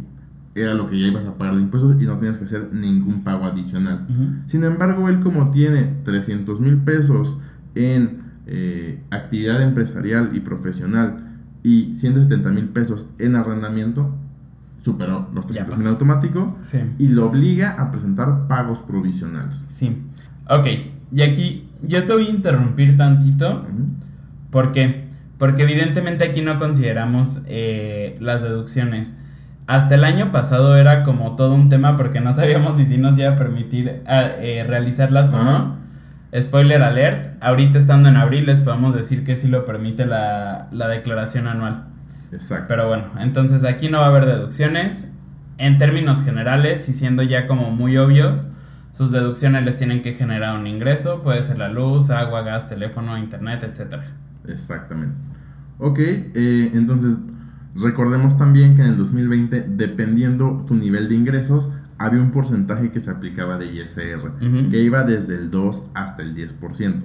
era 0.55 0.75
lo 0.75 0.89
que 0.89 0.99
ya 0.99 1.09
ibas 1.09 1.25
a 1.25 1.37
pagar 1.37 1.57
de 1.57 1.63
impuestos 1.63 2.01
y 2.01 2.07
no 2.07 2.17
tenías 2.19 2.39
que 2.39 2.45
hacer 2.45 2.73
ningún 2.73 3.23
pago 3.23 3.45
adicional. 3.45 4.07
Sin 4.47 4.65
embargo, 4.65 5.09
él 5.09 5.21
como 5.21 5.51
tiene 5.51 5.95
300 6.05 6.61
mil 6.61 6.79
pesos 6.79 7.39
en 7.75 8.23
eh, 8.47 9.03
actividad 9.11 9.63
empresarial 9.63 10.31
y 10.35 10.41
profesional 10.41 11.41
y 11.63 11.95
170 11.95 12.51
mil 12.51 12.69
pesos 12.69 13.09
en 13.19 13.37
arrendamiento, 13.37 14.15
superó 14.85 15.29
los 15.33 15.47
300 15.47 15.79
mil 15.79 15.88
automático 15.88 16.59
y 16.99 17.09
lo 17.09 17.26
obliga 17.26 17.71
a 17.79 17.91
presentar 17.91 18.47
pagos 18.49 18.81
provisionales. 18.81 19.64
Sí. 19.69 20.03
Ok, 20.49 20.67
y 21.11 21.23
aquí 21.23 21.71
yo 21.83 22.05
te 22.05 22.12
voy 22.12 22.26
a 22.26 22.31
interrumpir 22.31 22.97
tantito. 22.99 23.67
¿Por 24.50 24.73
qué? 24.73 25.07
Porque 25.38 25.62
evidentemente 25.62 26.25
aquí 26.25 26.43
no 26.43 26.59
consideramos 26.59 27.41
eh, 27.47 28.19
las 28.21 28.43
deducciones. 28.43 29.14
Hasta 29.67 29.95
el 29.95 30.05
año 30.05 30.31
pasado 30.33 30.76
era 30.76 31.05
como 31.05 31.35
todo 31.35 31.55
un 31.55 31.71
tema 31.71 31.97
porque 31.97 32.21
no 32.21 32.35
sabíamos 32.35 32.76
si 32.76 32.85
sí 32.85 32.99
nos 32.99 33.17
iba 33.17 33.31
a 33.31 33.37
permitir 33.37 34.03
ah, 34.07 34.33
eh, 34.38 34.64
realizarlas 34.69 35.33
o 35.33 35.43
no. 35.43 35.76
Spoiler 36.38 36.83
alert, 36.83 37.43
ahorita 37.43 37.79
estando 37.79 38.11
en 38.11 38.17
abril 38.17 38.45
les 38.45 38.61
podemos 38.61 38.95
decir 38.95 39.25
que 39.25 39.37
sí 39.37 39.49
lo 39.49 39.64
permite 39.64 40.05
la, 40.05 40.69
la 40.73 40.88
declaración 40.88 41.47
anual. 41.47 41.94
Exacto. 42.35 42.67
Pero 42.69 42.88
bueno, 42.88 43.05
entonces 43.19 43.64
aquí 43.64 43.88
no 43.88 43.99
va 43.99 44.07
a 44.07 44.09
haber 44.09 44.26
deducciones. 44.26 45.07
En 45.57 45.79
términos 45.79 46.23
generales 46.23 46.88
y 46.88 46.93
siendo 46.93 47.23
ya 47.23 47.47
como 47.47 47.71
muy 47.71 47.97
obvios, 47.97 48.49
sus 48.91 49.12
deducciones 49.12 49.64
les 49.64 49.76
tienen 49.76 50.03
que 50.03 50.14
generar 50.14 50.59
un 50.59 50.67
ingreso, 50.67 51.23
puede 51.23 51.43
ser 51.43 51.59
la 51.59 51.69
luz, 51.69 52.11
agua, 52.11 52.43
gas, 52.43 52.69
teléfono, 52.69 53.17
internet, 53.17 53.62
etc. 53.62 54.03
Exactamente. 54.49 55.17
Ok, 55.79 55.99
eh, 55.99 56.71
entonces 56.75 57.17
recordemos 57.75 58.37
también 58.37 58.76
que 58.76 58.83
en 58.83 58.88
el 58.88 58.97
2020, 58.97 59.67
dependiendo 59.69 60.64
tu 60.67 60.75
nivel 60.75 61.09
de 61.09 61.14
ingresos, 61.14 61.71
había 61.99 62.21
un 62.21 62.31
porcentaje 62.31 62.91
que 62.91 63.00
se 63.00 63.11
aplicaba 63.11 63.59
de 63.59 63.67
ISR, 63.67 64.71
que 64.71 64.81
iba 64.81 65.05
desde 65.05 65.37
el 65.37 65.50
2 65.50 65.85
hasta 65.95 66.23
el 66.23 66.35
10%. 66.35 67.03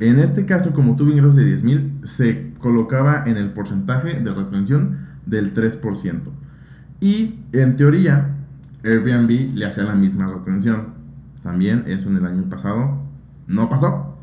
En 0.00 0.18
este 0.18 0.46
caso, 0.46 0.72
como 0.72 0.96
tuve 0.96 1.10
ingresos 1.10 1.36
de 1.36 1.44
10 1.44 1.64
mil, 1.64 2.00
se 2.04 2.52
colocaba 2.60 3.24
en 3.26 3.36
el 3.36 3.50
porcentaje 3.50 4.20
de 4.20 4.32
retención 4.32 4.98
del 5.26 5.54
3%. 5.54 6.20
Y 7.00 7.40
en 7.52 7.76
teoría, 7.76 8.36
Airbnb 8.84 9.54
le 9.54 9.66
hacía 9.66 9.84
la 9.84 9.94
misma 9.94 10.26
retención. 10.26 10.94
También 11.42 11.84
eso 11.86 12.08
en 12.08 12.16
el 12.16 12.26
año 12.26 12.44
pasado 12.48 13.02
no 13.46 13.68
pasó. 13.68 14.16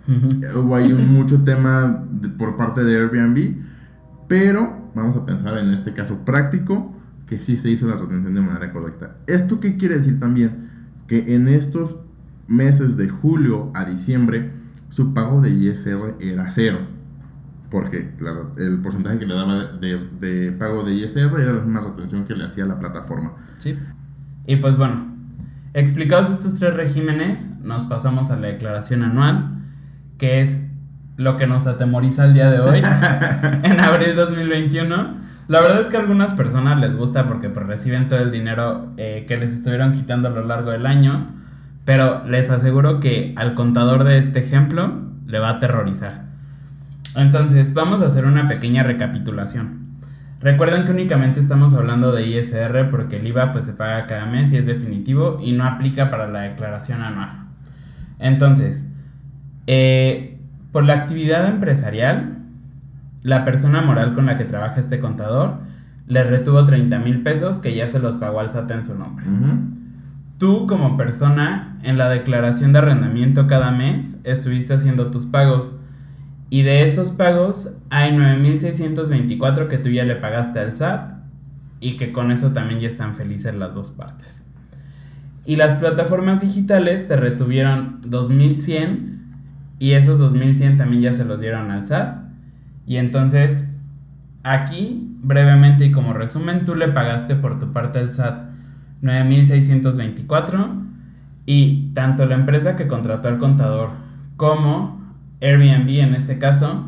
Hubo 0.55 0.75
ahí 0.75 0.93
mucho 0.93 1.43
tema 1.43 2.03
por 2.37 2.55
parte 2.57 2.83
de 2.83 2.95
Airbnb, 2.95 3.55
pero 4.27 4.91
vamos 4.93 5.17
a 5.17 5.25
pensar 5.25 5.57
en 5.57 5.71
este 5.71 5.93
caso 5.93 6.19
práctico 6.19 6.93
que 7.27 7.39
sí 7.39 7.57
se 7.57 7.71
hizo 7.71 7.87
la 7.87 7.95
retención 7.95 8.33
de 8.33 8.41
manera 8.41 8.71
correcta. 8.71 9.15
¿Esto 9.25 9.59
qué 9.59 9.77
quiere 9.77 9.97
decir 9.97 10.19
también? 10.19 10.69
Que 11.07 11.33
en 11.35 11.47
estos 11.47 11.97
meses 12.47 12.97
de 12.97 13.09
julio 13.09 13.71
a 13.73 13.85
diciembre, 13.85 14.51
su 14.95 15.13
pago 15.13 15.41
de 15.41 15.49
ISR 15.49 16.15
era 16.21 16.49
cero. 16.49 16.79
Porque 17.69 18.13
el 18.57 18.79
porcentaje 18.81 19.19
que 19.19 19.25
le 19.25 19.33
daba 19.33 19.65
de, 19.65 20.55
pago 20.57 20.83
de 20.83 20.93
ISR 20.93 21.37
era 21.37 21.51
la 21.51 21.61
misma 21.61 21.81
retención 21.81 22.23
que 22.23 22.33
le 22.33 22.45
hacía 22.45 22.65
la 22.65 22.79
plataforma. 22.79 23.33
Sí. 23.57 23.77
Y 24.47 24.55
pues 24.55 24.77
bueno, 24.77 25.13
explicados 25.73 26.31
estos 26.31 26.55
tres 26.55 26.73
regímenes, 26.75 27.45
nos 27.61 27.83
pasamos 27.83 28.31
a 28.31 28.37
la 28.37 28.47
declaración 28.47 29.03
anual, 29.03 29.57
que 30.17 30.39
es 30.39 30.61
lo 31.17 31.35
que 31.35 31.45
nos 31.45 31.67
atemoriza 31.67 32.23
el 32.27 32.33
día 32.33 32.49
de 32.49 32.61
hoy, 32.61 32.77
en 33.63 33.79
abril 33.81 34.15
2021. 34.15 35.25
La 35.49 35.59
verdad 35.59 35.81
es 35.81 35.87
que 35.87 35.97
a 35.97 35.99
algunas 35.99 36.33
personas 36.35 36.79
les 36.79 36.95
gusta 36.95 37.27
porque 37.27 37.49
pues, 37.49 37.67
reciben 37.67 38.07
todo 38.07 38.19
el 38.19 38.31
dinero 38.31 38.93
eh, 38.95 39.25
que 39.27 39.35
les 39.35 39.51
estuvieron 39.51 39.91
quitando 39.91 40.29
a 40.29 40.31
lo 40.31 40.45
largo 40.45 40.71
del 40.71 40.85
año 40.85 41.35
pero 41.85 42.25
les 42.27 42.49
aseguro 42.49 42.99
que 42.99 43.33
al 43.37 43.53
contador 43.53 44.03
de 44.03 44.17
este 44.17 44.39
ejemplo 44.39 45.01
le 45.25 45.39
va 45.39 45.49
a 45.49 45.53
aterrorizar. 45.53 46.25
Entonces, 47.15 47.73
vamos 47.73 48.01
a 48.01 48.07
hacer 48.07 48.25
una 48.25 48.47
pequeña 48.47 48.83
recapitulación. 48.83 49.85
Recuerden 50.41 50.85
que 50.85 50.91
únicamente 50.91 51.39
estamos 51.39 51.73
hablando 51.73 52.11
de 52.11 52.27
ISR 52.27 52.89
porque 52.91 53.17
el 53.17 53.27
IVA 53.27 53.51
pues 53.51 53.65
se 53.65 53.73
paga 53.73 54.05
cada 54.05 54.25
mes 54.25 54.51
y 54.51 54.57
es 54.57 54.65
definitivo 54.65 55.39
y 55.41 55.53
no 55.53 55.63
aplica 55.63 56.09
para 56.09 56.27
la 56.27 56.41
declaración 56.41 57.01
anual. 57.01 57.45
Entonces, 58.19 58.85
eh, 59.67 60.37
por 60.71 60.83
la 60.83 60.93
actividad 60.93 61.47
empresarial, 61.47 62.37
la 63.23 63.45
persona 63.45 63.81
moral 63.81 64.13
con 64.13 64.25
la 64.25 64.37
que 64.37 64.43
trabaja 64.43 64.79
este 64.79 64.99
contador 64.99 65.59
le 66.07 66.23
retuvo 66.23 66.63
30 66.65 66.99
mil 66.99 67.23
pesos 67.23 67.57
que 67.57 67.73
ya 67.73 67.87
se 67.87 67.99
los 67.99 68.15
pagó 68.17 68.39
al 68.39 68.51
SAT 68.51 68.71
en 68.71 68.85
su 68.85 68.95
nombre. 68.95 69.25
Tú 70.37 70.67
como 70.67 70.97
persona 70.97 71.74
en 71.85 71.97
la 71.97 72.09
declaración 72.09 72.73
de 72.73 72.79
arrendamiento 72.79 73.47
cada 73.47 73.71
mes 73.71 74.17
estuviste 74.23 74.73
haciendo 74.73 75.11
tus 75.11 75.25
pagos 75.25 75.79
y 76.49 76.61
de 76.61 76.83
esos 76.83 77.11
pagos 77.11 77.69
hay 77.89 78.11
9.624 78.11 79.67
que 79.67 79.77
tú 79.77 79.89
ya 79.89 80.05
le 80.05 80.15
pagaste 80.15 80.59
al 80.59 80.75
SAT 80.75 81.15
y 81.79 81.97
que 81.97 82.11
con 82.11 82.31
eso 82.31 82.51
también 82.51 82.79
ya 82.79 82.87
están 82.87 83.15
felices 83.15 83.55
las 83.55 83.73
dos 83.73 83.91
partes. 83.91 84.41
Y 85.45 85.57
las 85.57 85.75
plataformas 85.75 86.41
digitales 86.41 87.07
te 87.07 87.15
retuvieron 87.17 88.01
2.100 88.03 89.19
y 89.79 89.91
esos 89.91 90.19
2.100 90.21 90.77
también 90.77 91.01
ya 91.01 91.13
se 91.13 91.25
los 91.25 91.39
dieron 91.39 91.71
al 91.71 91.85
SAT. 91.85 92.23
Y 92.87 92.97
entonces 92.97 93.65
aquí, 94.43 95.11
brevemente 95.21 95.85
y 95.85 95.91
como 95.91 96.13
resumen, 96.13 96.65
tú 96.65 96.75
le 96.75 96.87
pagaste 96.87 97.35
por 97.35 97.59
tu 97.59 97.73
parte 97.73 97.99
al 97.99 98.13
SAT 98.13 98.49
9.624 99.01 100.84
y 101.45 101.91
tanto 101.93 102.25
la 102.25 102.35
empresa 102.35 102.75
que 102.75 102.87
contrató 102.87 103.27
al 103.27 103.37
contador 103.37 103.91
como 104.37 105.01
Airbnb 105.41 105.89
en 105.99 106.15
este 106.15 106.39
caso 106.39 106.87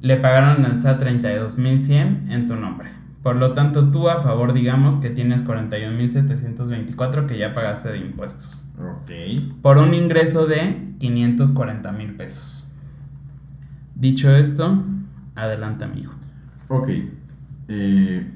le 0.00 0.16
pagaron 0.16 0.64
al 0.64 0.80
SAT 0.80 1.02
32.100 1.02 2.30
en 2.30 2.46
tu 2.46 2.54
nombre. 2.54 2.90
Por 3.22 3.36
lo 3.36 3.52
tanto, 3.52 3.90
tú 3.90 4.08
a 4.08 4.20
favor 4.20 4.52
digamos 4.52 4.96
que 4.98 5.10
tienes 5.10 5.46
41.724 5.46 7.26
que 7.26 7.36
ya 7.36 7.52
pagaste 7.52 7.90
de 7.90 7.98
impuestos. 7.98 8.66
Ok. 8.78 9.10
Por 9.60 9.78
un 9.78 9.92
ingreso 9.92 10.46
de 10.46 10.94
540 11.00 11.92
mil 11.92 12.14
pesos. 12.14 12.66
Dicho 13.96 14.30
esto, 14.30 14.84
adelante 15.34 15.84
amigo. 15.84 16.12
Ok. 16.68 16.90
Eh, 17.68 18.30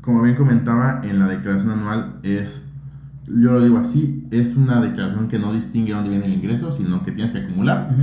como 0.00 0.22
bien 0.22 0.36
comentaba, 0.36 1.02
en 1.04 1.18
la 1.18 1.28
declaración 1.28 1.70
anual 1.70 2.16
es, 2.22 2.64
yo 3.26 3.52
lo 3.52 3.62
digo 3.62 3.78
así, 3.78 4.26
es 4.30 4.54
una 4.54 4.80
declaración 4.80 5.28
que 5.28 5.38
no 5.38 5.52
distingue 5.52 5.92
dónde 5.92 6.10
viene 6.10 6.26
el 6.26 6.34
ingreso, 6.34 6.72
sino 6.72 7.02
que 7.02 7.12
tienes 7.12 7.32
que 7.32 7.38
acumular 7.38 7.94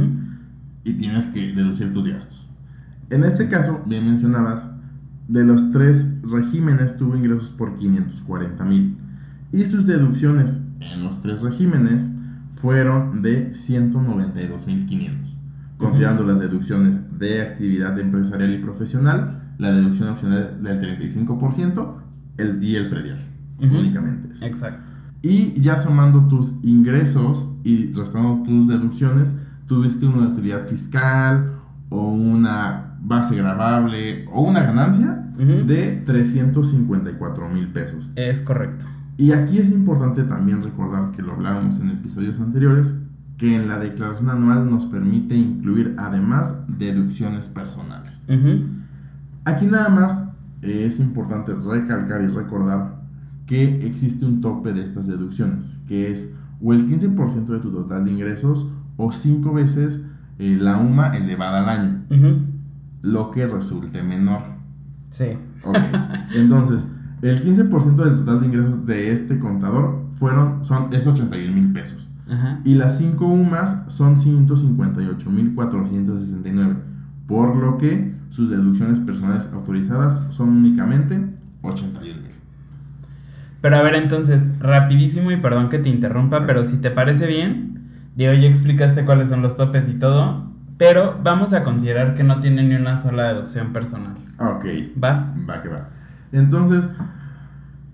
y 0.83 0.93
tienes 0.93 1.27
que 1.27 1.53
deducir 1.53 1.93
tus 1.93 2.07
gastos. 2.07 2.49
En 3.09 3.23
este 3.23 3.47
caso, 3.49 3.81
bien 3.85 4.05
mencionabas, 4.05 4.65
de 5.27 5.43
los 5.45 5.71
tres 5.71 6.05
regímenes 6.29 6.97
tuvo 6.97 7.15
ingresos 7.15 7.51
por 7.51 7.75
540 7.75 8.65
mil 8.65 8.97
y 9.51 9.63
sus 9.63 9.85
deducciones 9.85 10.59
en 10.79 11.03
los 11.03 11.21
tres 11.21 11.41
regímenes 11.41 12.09
fueron 12.53 13.21
de 13.21 13.53
192 13.53 14.67
mil 14.67 14.85
500, 14.85 15.35
considerando 15.77 16.23
las 16.23 16.39
deducciones 16.39 16.97
de 17.17 17.41
actividad 17.41 17.99
empresarial 17.99 18.53
y 18.53 18.57
profesional 18.57 19.53
la 19.57 19.71
deducción 19.71 20.09
opcional 20.09 20.61
del 20.61 20.99
35% 20.99 21.95
el, 22.37 22.63
y 22.63 22.75
el 22.75 22.89
predial, 22.89 23.19
únicamente. 23.59 24.45
Exacto. 24.45 24.89
Y 25.21 25.59
ya 25.59 25.77
sumando 25.77 26.27
tus 26.27 26.53
ingresos 26.63 27.47
y 27.63 27.91
restando 27.93 28.43
tus 28.43 28.67
deducciones, 28.67 29.35
tuviste 29.67 30.05
una 30.05 30.29
utilidad 30.29 30.65
fiscal 30.67 31.53
o 31.89 32.11
una 32.11 32.97
base 33.01 33.35
grabable 33.35 34.25
o 34.33 34.41
una 34.41 34.61
ganancia 34.61 35.17
de 35.37 36.03
354 36.05 37.49
mil 37.49 37.67
pesos. 37.71 38.11
Es 38.15 38.41
correcto. 38.41 38.85
Y 39.17 39.31
aquí 39.31 39.59
es 39.59 39.71
importante 39.71 40.23
también 40.23 40.63
recordar 40.63 41.11
que 41.11 41.21
lo 41.21 41.33
hablábamos 41.33 41.79
en 41.79 41.89
episodios 41.89 42.39
anteriores, 42.39 42.93
que 43.37 43.55
en 43.55 43.67
la 43.67 43.79
declaración 43.79 44.29
anual 44.29 44.69
nos 44.69 44.85
permite 44.85 45.35
incluir 45.35 45.95
además 45.97 46.55
deducciones 46.67 47.47
personales. 47.47 48.25
Aquí 49.45 49.65
nada 49.65 49.89
más 49.89 50.23
es 50.61 50.99
importante 50.99 51.53
recalcar 51.53 52.21
y 52.21 52.27
recordar 52.27 53.00
que 53.51 53.85
existe 53.85 54.23
un 54.23 54.39
tope 54.39 54.71
de 54.71 54.81
estas 54.81 55.07
deducciones, 55.07 55.77
que 55.85 56.09
es 56.09 56.29
o 56.61 56.71
el 56.71 56.87
15% 56.87 57.47
de 57.47 57.59
tu 57.59 57.69
total 57.69 58.05
de 58.05 58.11
ingresos 58.11 58.65
o 58.95 59.11
5 59.11 59.51
veces 59.51 59.99
eh, 60.39 60.57
la 60.57 60.77
UMA 60.77 61.17
elevada 61.17 61.59
al 61.59 61.67
año, 61.67 61.99
lo 63.01 63.29
que 63.31 63.45
resulte 63.47 64.03
menor. 64.03 64.43
Sí. 65.09 65.37
Entonces, 66.33 66.87
el 67.21 67.43
15% 67.43 67.95
del 67.95 68.19
total 68.19 68.39
de 68.39 68.45
ingresos 68.45 68.85
de 68.85 69.11
este 69.11 69.37
contador 69.37 70.01
fueron, 70.13 70.63
son, 70.63 70.87
es 70.93 71.05
81 71.05 71.53
mil 71.53 71.73
pesos. 71.73 72.07
Y 72.63 72.75
las 72.75 72.99
5 72.99 73.27
UMAS 73.27 73.83
son 73.89 74.15
158.469, 74.15 76.77
por 77.27 77.57
lo 77.57 77.77
que 77.77 78.15
sus 78.29 78.49
deducciones 78.49 79.01
personales 79.01 79.49
autorizadas 79.51 80.21
son 80.33 80.51
únicamente 80.51 81.21
81 81.63 81.99
mil. 81.99 82.30
Pero 83.61 83.75
a 83.77 83.81
ver, 83.81 83.95
entonces, 83.95 84.43
rapidísimo 84.59 85.31
y 85.31 85.37
perdón 85.37 85.69
que 85.69 85.79
te 85.79 85.89
interrumpa, 85.89 86.45
pero 86.45 86.63
si 86.63 86.77
te 86.77 86.91
parece 86.91 87.27
bien, 87.27 87.81
de 88.15 88.29
hoy 88.29 88.45
explicaste 88.45 89.05
cuáles 89.05 89.29
son 89.29 89.41
los 89.41 89.55
topes 89.55 89.87
y 89.87 89.93
todo, 89.93 90.51
pero 90.77 91.19
vamos 91.23 91.53
a 91.53 91.63
considerar 91.63 92.15
que 92.15 92.23
no 92.23 92.39
tiene 92.39 92.63
ni 92.63 92.75
una 92.75 92.97
sola 92.97 93.33
deducción 93.33 93.71
personal. 93.71 94.15
Ok. 94.39 94.65
¿Va? 95.01 95.31
Va 95.47 95.61
que 95.61 95.69
va. 95.69 95.89
Entonces, 96.31 96.89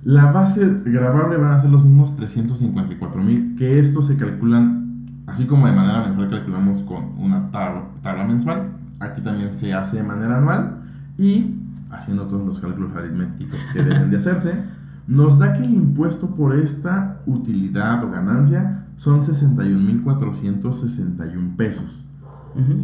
la 0.03 0.31
base 0.31 0.81
grabable 0.85 1.35
van 1.35 1.59
a 1.59 1.61
ser 1.61 1.69
los 1.69 1.83
mismos 1.83 2.15
354 2.15 3.21
mil, 3.21 3.55
que 3.57 3.79
estos 3.79 4.07
se 4.07 4.15
calculan, 4.15 5.05
así 5.25 5.45
como 5.45 5.67
de 5.67 5.73
manera 5.73 6.01
mensual 6.01 6.29
calculamos 6.29 6.81
con 6.83 7.19
una 7.19 7.51
tabla, 7.51 8.23
mensual, 8.25 8.69
aquí 9.01 9.21
también 9.21 9.53
se 9.53 9.73
hace 9.73 9.97
de 9.97 10.03
manera 10.03 10.37
anual 10.37 10.77
y 11.17 11.55
haciendo 11.91 12.25
todos 12.27 12.45
los 12.45 12.59
cálculos 12.59 12.95
aritméticos 12.95 13.59
que 13.73 13.83
deben 13.83 14.09
de 14.11 14.17
hacerse, 14.17 14.53
nos 15.07 15.39
da 15.39 15.53
que 15.53 15.63
el 15.63 15.73
impuesto 15.73 16.35
por 16.35 16.53
esta 16.55 17.21
utilidad 17.25 18.03
o 18.03 18.11
ganancia 18.11 18.83
son 18.97 19.21
61.461 19.21 21.55
pesos. 21.55 22.03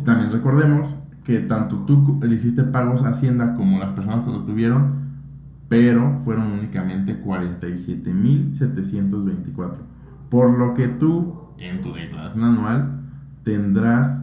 También 0.06 0.32
recordemos 0.32 0.96
que 1.24 1.40
tanto 1.40 1.80
tú 1.80 2.20
le 2.22 2.36
hiciste 2.36 2.62
pagos 2.64 3.02
a 3.04 3.10
Hacienda 3.10 3.56
como 3.56 3.80
las 3.80 3.94
personas 3.94 4.24
que 4.26 4.32
lo 4.32 4.44
tuvieron, 4.44 5.02
pero 5.68 6.20
fueron 6.24 6.52
únicamente 6.52 7.22
47.724. 7.24 9.78
Por 10.30 10.58
lo 10.58 10.76
que 10.76 10.88
tú, 10.88 11.50
en 11.58 11.82
tu 11.82 11.92
declaración 11.94 12.44
anual, 12.44 13.02
tendrás 13.44 14.20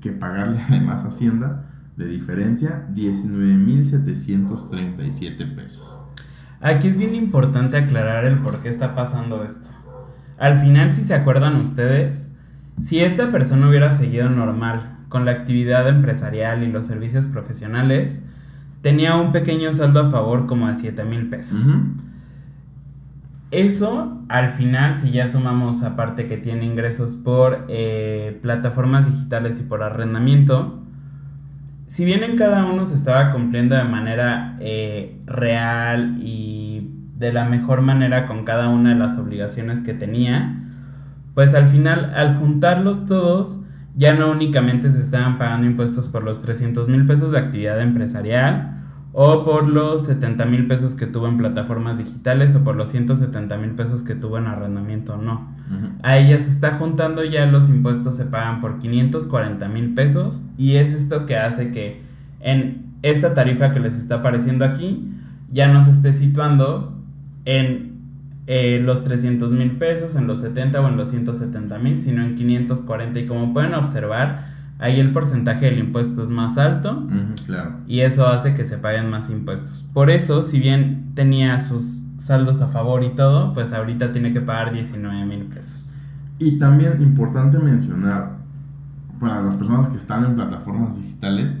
que 0.00 0.12
pagarle 0.12 0.60
además 0.68 1.04
a 1.04 1.08
Hacienda 1.08 1.66
de 1.96 2.06
diferencia 2.06 2.88
19.737 2.94 5.54
pesos. 5.54 6.01
Aquí 6.62 6.86
es 6.86 6.96
bien 6.96 7.16
importante 7.16 7.76
aclarar 7.76 8.24
el 8.24 8.38
por 8.38 8.60
qué 8.60 8.68
está 8.68 8.94
pasando 8.94 9.42
esto. 9.42 9.70
Al 10.38 10.60
final, 10.60 10.94
si 10.94 11.02
se 11.02 11.12
acuerdan 11.12 11.56
ustedes, 11.56 12.30
si 12.80 13.00
esta 13.00 13.32
persona 13.32 13.68
hubiera 13.68 13.96
seguido 13.96 14.28
normal 14.28 14.96
con 15.08 15.24
la 15.24 15.32
actividad 15.32 15.88
empresarial 15.88 16.62
y 16.62 16.70
los 16.70 16.86
servicios 16.86 17.26
profesionales, 17.26 18.20
tenía 18.80 19.16
un 19.16 19.32
pequeño 19.32 19.72
saldo 19.72 20.00
a 20.00 20.10
favor 20.10 20.46
como 20.46 20.68
de 20.68 20.76
7 20.76 21.04
mil 21.04 21.28
pesos. 21.28 21.74
Eso, 23.50 24.22
al 24.28 24.52
final, 24.52 24.98
si 24.98 25.10
ya 25.10 25.26
sumamos 25.26 25.82
aparte 25.82 26.28
que 26.28 26.36
tiene 26.36 26.64
ingresos 26.64 27.14
por 27.14 27.66
eh, 27.68 28.38
plataformas 28.40 29.12
digitales 29.12 29.58
y 29.58 29.64
por 29.64 29.82
arrendamiento, 29.82 30.81
si 31.92 32.06
bien 32.06 32.24
en 32.24 32.38
cada 32.38 32.64
uno 32.64 32.86
se 32.86 32.94
estaba 32.94 33.32
cumpliendo 33.32 33.76
de 33.76 33.84
manera 33.84 34.56
eh, 34.60 35.20
real 35.26 36.16
y 36.22 36.90
de 37.18 37.34
la 37.34 37.44
mejor 37.44 37.82
manera 37.82 38.26
con 38.26 38.46
cada 38.46 38.70
una 38.70 38.94
de 38.94 38.98
las 38.98 39.18
obligaciones 39.18 39.82
que 39.82 39.92
tenía, 39.92 40.58
pues 41.34 41.52
al 41.54 41.68
final, 41.68 42.14
al 42.14 42.38
juntarlos 42.38 43.04
todos, 43.04 43.60
ya 43.94 44.14
no 44.14 44.30
únicamente 44.30 44.90
se 44.90 45.00
estaban 45.00 45.36
pagando 45.36 45.66
impuestos 45.66 46.08
por 46.08 46.22
los 46.22 46.40
300 46.40 46.88
mil 46.88 47.04
pesos 47.04 47.30
de 47.30 47.40
actividad 47.40 47.78
empresarial 47.82 48.81
o 49.12 49.44
por 49.44 49.68
los 49.68 50.06
70 50.06 50.46
mil 50.46 50.66
pesos 50.66 50.94
que 50.94 51.06
tuvo 51.06 51.28
en 51.28 51.36
plataformas 51.36 51.98
digitales 51.98 52.54
o 52.54 52.64
por 52.64 52.76
los 52.76 52.88
170 52.88 53.56
mil 53.58 53.72
pesos 53.72 54.02
que 54.02 54.14
tuvo 54.14 54.38
en 54.38 54.46
arrendamiento, 54.46 55.16
no. 55.16 55.52
A 56.02 56.18
ella 56.18 56.38
se 56.38 56.50
está 56.50 56.72
juntando 56.72 57.24
ya 57.24 57.46
los 57.46 57.68
impuestos 57.68 58.16
se 58.16 58.26
pagan 58.26 58.60
por 58.60 58.78
540 58.78 59.68
mil 59.68 59.94
pesos 59.94 60.42
y 60.58 60.76
es 60.76 60.92
esto 60.92 61.24
que 61.26 61.36
hace 61.36 61.70
que 61.70 62.02
en 62.40 62.92
esta 63.02 63.34
tarifa 63.34 63.72
que 63.72 63.80
les 63.80 63.96
está 63.96 64.16
apareciendo 64.16 64.64
aquí 64.64 65.12
ya 65.50 65.68
no 65.68 65.82
se 65.82 65.90
esté 65.90 66.12
situando 66.12 66.94
en 67.44 67.92
eh, 68.46 68.80
los 68.82 69.04
300 69.04 69.52
mil 69.52 69.72
pesos, 69.72 70.16
en 70.16 70.26
los 70.26 70.40
70 70.40 70.80
o 70.80 70.88
en 70.88 70.96
los 70.96 71.10
170 71.10 71.78
mil, 71.78 72.02
sino 72.02 72.22
en 72.22 72.34
540. 72.34 73.20
Y 73.20 73.26
como 73.26 73.52
pueden 73.52 73.74
observar, 73.74 74.52
ahí 74.82 75.00
el 75.00 75.12
porcentaje 75.12 75.66
del 75.66 75.78
impuesto 75.78 76.22
es 76.22 76.30
más 76.30 76.58
alto 76.58 77.06
y 77.86 78.00
eso 78.00 78.26
hace 78.26 78.52
que 78.52 78.64
se 78.64 78.78
paguen 78.78 79.08
más 79.08 79.30
impuestos. 79.30 79.86
Por 79.94 80.10
eso, 80.10 80.42
si 80.42 80.58
bien 80.58 81.12
tenía 81.14 81.58
sus 81.58 82.02
saldos 82.18 82.60
a 82.60 82.68
favor 82.68 83.02
y 83.04 83.14
todo, 83.14 83.54
pues 83.54 83.72
ahorita 83.72 84.12
tiene 84.12 84.32
que 84.32 84.40
pagar 84.40 84.72
19 84.72 85.24
mil 85.24 85.44
pesos. 85.46 85.92
Y 86.38 86.58
también 86.58 87.00
importante 87.00 87.58
mencionar 87.58 88.36
para 89.20 89.40
las 89.40 89.56
personas 89.56 89.88
que 89.88 89.96
están 89.96 90.24
en 90.24 90.34
plataformas 90.34 90.96
digitales, 90.96 91.56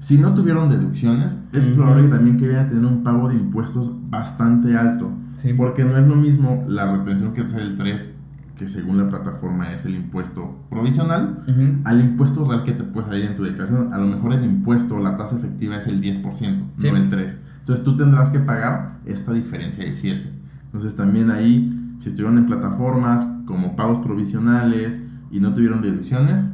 si 0.00 0.18
no 0.18 0.34
tuvieron 0.34 0.70
deducciones, 0.70 1.36
es 1.52 1.66
probable 1.66 2.04
que 2.04 2.08
también 2.08 2.38
que 2.38 2.48
vayan 2.48 2.66
a 2.66 2.68
tener 2.70 2.86
un 2.86 3.02
pago 3.02 3.28
de 3.28 3.34
impuestos 3.34 3.92
bastante 4.08 4.76
alto. 4.76 5.10
Porque 5.56 5.84
no 5.84 5.96
es 5.96 6.06
lo 6.06 6.16
mismo 6.16 6.64
la 6.66 6.86
retención 6.86 7.32
que 7.34 7.42
es 7.42 7.52
el 7.52 7.76
3, 7.76 8.12
que 8.58 8.68
según 8.68 8.98
la 8.98 9.08
plataforma 9.08 9.72
es 9.72 9.84
el 9.84 9.94
impuesto 9.94 10.56
provisional, 10.70 11.44
al 11.84 12.00
impuesto 12.00 12.44
real 12.44 12.64
que 12.64 12.72
te 12.72 12.84
puede 12.84 13.06
salir 13.06 13.24
en 13.26 13.36
tu 13.36 13.44
declaración. 13.44 13.92
A 13.92 13.98
lo 13.98 14.06
mejor 14.06 14.32
el 14.32 14.44
impuesto, 14.44 14.98
la 14.98 15.16
tasa 15.16 15.36
efectiva 15.36 15.76
es 15.76 15.86
el 15.86 16.00
10%, 16.00 16.22
no 16.22 16.96
el 16.96 17.10
3%. 17.10 17.36
Entonces 17.60 17.84
tú 17.84 17.96
tendrás 17.96 18.30
que 18.30 18.38
pagar 18.38 18.98
esta 19.04 19.32
diferencia 19.32 19.84
de 19.84 19.94
7. 19.94 20.32
Entonces 20.66 20.96
también 20.96 21.30
ahí, 21.30 21.96
si 21.98 22.08
estuvieron 22.08 22.38
en 22.38 22.46
plataformas 22.46 23.26
como 23.44 23.76
pagos 23.76 23.98
provisionales 23.98 25.00
y 25.30 25.40
no 25.40 25.52
tuvieron 25.52 25.82
deducciones, 25.82 26.52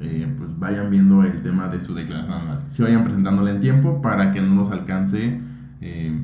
eh, 0.00 0.32
pues 0.38 0.58
vayan 0.58 0.90
viendo 0.90 1.22
el 1.24 1.42
tema 1.42 1.68
de 1.68 1.80
su 1.80 1.94
declaración 1.94 2.32
anual. 2.32 2.58
Si 2.70 2.82
vayan 2.82 3.04
presentándola 3.04 3.50
en 3.50 3.60
tiempo 3.60 4.02
para 4.02 4.32
que 4.32 4.40
no 4.40 4.54
nos 4.54 4.70
alcance 4.70 5.40
eh, 5.80 6.20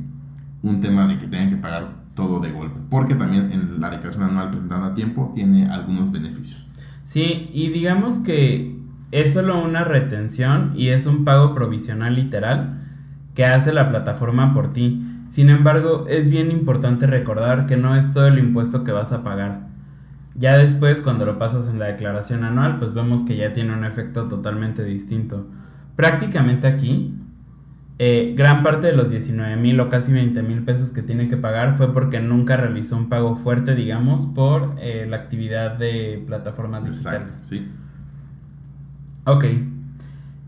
un 0.62 0.80
tema 0.80 1.06
de 1.06 1.18
que 1.18 1.26
tengan 1.26 1.50
que 1.50 1.56
pagar 1.56 2.03
todo 2.14 2.40
de 2.40 2.50
golpe, 2.50 2.80
porque 2.90 3.14
también 3.14 3.50
en 3.52 3.80
la 3.80 3.90
declaración 3.90 4.24
anual 4.24 4.50
presentada 4.50 4.86
a 4.86 4.94
tiempo 4.94 5.32
tiene 5.34 5.68
algunos 5.68 6.12
beneficios. 6.12 6.66
Sí, 7.02 7.50
y 7.52 7.68
digamos 7.68 8.20
que 8.20 8.78
es 9.10 9.32
solo 9.32 9.62
una 9.62 9.84
retención 9.84 10.72
y 10.74 10.88
es 10.88 11.06
un 11.06 11.24
pago 11.24 11.54
provisional 11.54 12.14
literal 12.14 12.80
que 13.34 13.44
hace 13.44 13.72
la 13.72 13.90
plataforma 13.90 14.54
por 14.54 14.72
ti. 14.72 15.04
Sin 15.28 15.50
embargo, 15.50 16.06
es 16.08 16.30
bien 16.30 16.50
importante 16.50 17.06
recordar 17.06 17.66
que 17.66 17.76
no 17.76 17.96
es 17.96 18.12
todo 18.12 18.28
el 18.28 18.38
impuesto 18.38 18.84
que 18.84 18.92
vas 18.92 19.12
a 19.12 19.22
pagar. 19.22 19.68
Ya 20.36 20.56
después, 20.56 21.00
cuando 21.00 21.26
lo 21.26 21.38
pasas 21.38 21.68
en 21.68 21.78
la 21.78 21.86
declaración 21.86 22.44
anual, 22.44 22.78
pues 22.78 22.94
vemos 22.94 23.24
que 23.24 23.36
ya 23.36 23.52
tiene 23.52 23.72
un 23.72 23.84
efecto 23.84 24.26
totalmente 24.26 24.84
distinto. 24.84 25.46
Prácticamente 25.96 26.66
aquí 26.66 27.14
eh, 28.06 28.34
gran 28.36 28.62
parte 28.62 28.88
de 28.88 28.92
los 28.94 29.08
19 29.08 29.56
mil 29.56 29.80
o 29.80 29.88
casi 29.88 30.12
20 30.12 30.42
mil 30.42 30.62
pesos 30.62 30.90
que 30.90 31.00
tiene 31.00 31.26
que 31.26 31.38
pagar 31.38 31.78
fue 31.78 31.94
porque 31.94 32.20
nunca 32.20 32.54
realizó 32.54 32.98
un 32.98 33.08
pago 33.08 33.34
fuerte, 33.34 33.74
digamos, 33.74 34.26
por 34.26 34.76
eh, 34.78 35.06
la 35.08 35.16
actividad 35.16 35.78
de 35.78 36.22
plataformas 36.26 36.84
digitales. 36.84 37.42
sí. 37.48 37.66
Ok. 39.24 39.46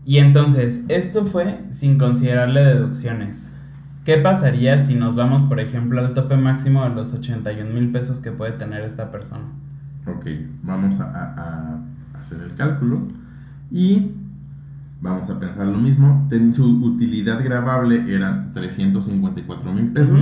Y 0.05 0.19
entonces, 0.19 0.83
esto 0.87 1.25
fue 1.25 1.61
sin 1.71 1.97
considerarle 1.97 2.63
deducciones. 2.63 3.49
¿Qué 4.05 4.19
pasaría 4.19 4.85
si 4.85 4.93
nos 4.93 5.15
vamos, 5.15 5.43
por 5.43 5.59
ejemplo, 5.59 5.99
al 5.99 6.13
tope 6.13 6.37
máximo 6.37 6.83
de 6.87 6.93
los 6.93 7.11
81 7.11 7.73
mil 7.73 7.91
pesos 7.91 8.21
que 8.21 8.31
puede 8.31 8.51
tener 8.51 8.83
esta 8.83 9.09
persona? 9.09 9.45
Ok, 10.05 10.27
vamos 10.61 10.99
a, 10.99 11.05
a 11.07 12.19
hacer 12.19 12.39
el 12.39 12.53
cálculo. 12.53 13.07
Y 13.71 14.11
Vamos 15.01 15.29
a 15.29 15.39
pensar 15.39 15.67
lo 15.67 15.77
mismo. 15.77 16.27
Su 16.53 16.83
utilidad 16.83 17.43
grabable 17.43 18.13
eran 18.13 18.53
354 18.53 19.73
mil 19.73 19.91
pesos. 19.91 20.19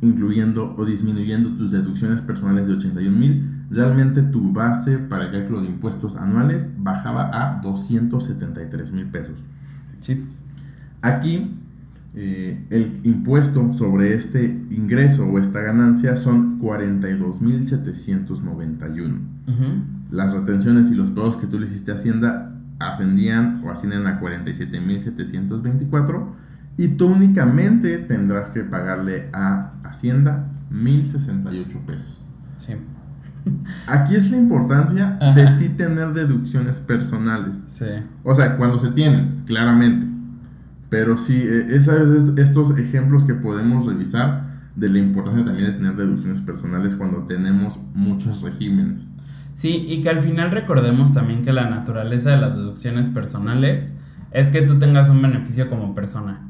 incluyendo 0.00 0.76
o 0.78 0.84
disminuyendo 0.84 1.56
tus 1.56 1.72
deducciones 1.72 2.20
personales 2.20 2.68
de 2.68 2.74
81 2.74 3.18
mil, 3.18 3.50
realmente 3.68 4.22
tu 4.22 4.52
base 4.52 4.96
para 4.98 5.24
el 5.24 5.32
cálculo 5.32 5.60
de 5.60 5.66
impuestos 5.66 6.14
anuales 6.14 6.70
bajaba 6.78 7.30
a 7.32 7.60
273 7.60 8.92
mil 8.92 9.06
pesos. 9.06 9.42
Sí. 10.00 10.24
Aquí 11.02 11.54
eh, 12.14 12.64
el 12.70 13.00
impuesto 13.04 13.74
sobre 13.74 14.14
este 14.14 14.64
ingreso 14.70 15.26
o 15.26 15.38
esta 15.38 15.60
ganancia 15.60 16.16
son 16.16 16.58
42.791. 16.60 19.18
Las 20.10 20.32
retenciones 20.32 20.90
y 20.90 20.94
los 20.94 21.10
pagos 21.10 21.36
que 21.36 21.46
tú 21.46 21.58
le 21.58 21.66
hiciste 21.66 21.92
a 21.92 21.96
Hacienda 21.96 22.57
ascendían 22.78 23.62
o 23.64 23.70
ascienden 23.70 24.06
a 24.06 24.20
47.724 24.20 26.26
y 26.76 26.88
tú 26.88 27.06
únicamente 27.08 27.96
tendrás 27.98 28.50
que 28.50 28.60
pagarle 28.60 29.30
a 29.32 29.72
Hacienda 29.82 30.46
1.068 30.72 31.86
pesos. 31.86 32.22
Sí. 32.56 32.74
Aquí 33.86 34.14
es 34.14 34.30
la 34.30 34.36
importancia 34.36 35.18
de 35.34 35.50
sí 35.50 35.70
tener 35.70 36.12
deducciones 36.12 36.80
personales. 36.80 37.56
Sí. 37.68 37.86
O 38.22 38.34
sea, 38.34 38.56
cuando 38.56 38.78
se 38.78 38.90
tienen, 38.90 39.42
claramente. 39.46 40.06
Pero 40.90 41.18
sí, 41.18 41.36
e, 41.36 41.76
estos 41.76 42.78
ejemplos 42.78 43.24
que 43.24 43.34
podemos 43.34 43.86
revisar 43.86 44.46
de 44.76 44.88
la 44.88 44.98
importancia 44.98 45.44
también 45.44 45.66
de 45.66 45.72
tener 45.72 45.96
deducciones 45.96 46.40
personales 46.40 46.94
cuando 46.94 47.24
tenemos 47.24 47.78
muchos 47.94 48.42
regímenes. 48.42 49.10
Sí, 49.58 49.84
y 49.88 50.02
que 50.02 50.10
al 50.10 50.20
final 50.20 50.52
recordemos 50.52 51.12
también 51.12 51.42
que 51.42 51.52
la 51.52 51.68
naturaleza 51.68 52.30
de 52.30 52.36
las 52.36 52.54
deducciones 52.54 53.08
personales 53.08 53.96
es 54.30 54.46
que 54.50 54.62
tú 54.62 54.78
tengas 54.78 55.10
un 55.10 55.20
beneficio 55.20 55.68
como 55.68 55.96
persona. 55.96 56.46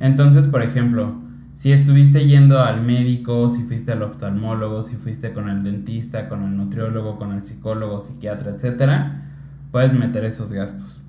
Entonces, 0.00 0.48
por 0.48 0.64
ejemplo, 0.64 1.14
si 1.54 1.70
estuviste 1.70 2.26
yendo 2.26 2.60
al 2.60 2.82
médico, 2.82 3.48
si 3.48 3.62
fuiste 3.62 3.92
al 3.92 4.02
oftalmólogo, 4.02 4.82
si 4.82 4.96
fuiste 4.96 5.32
con 5.32 5.48
el 5.48 5.62
dentista, 5.62 6.28
con 6.28 6.42
el 6.42 6.56
nutriólogo, 6.56 7.16
con 7.16 7.30
el 7.30 7.44
psicólogo, 7.46 8.00
psiquiatra, 8.00 8.50
etcétera, 8.50 9.22
puedes 9.70 9.94
meter 9.94 10.24
esos 10.24 10.52
gastos. 10.52 11.04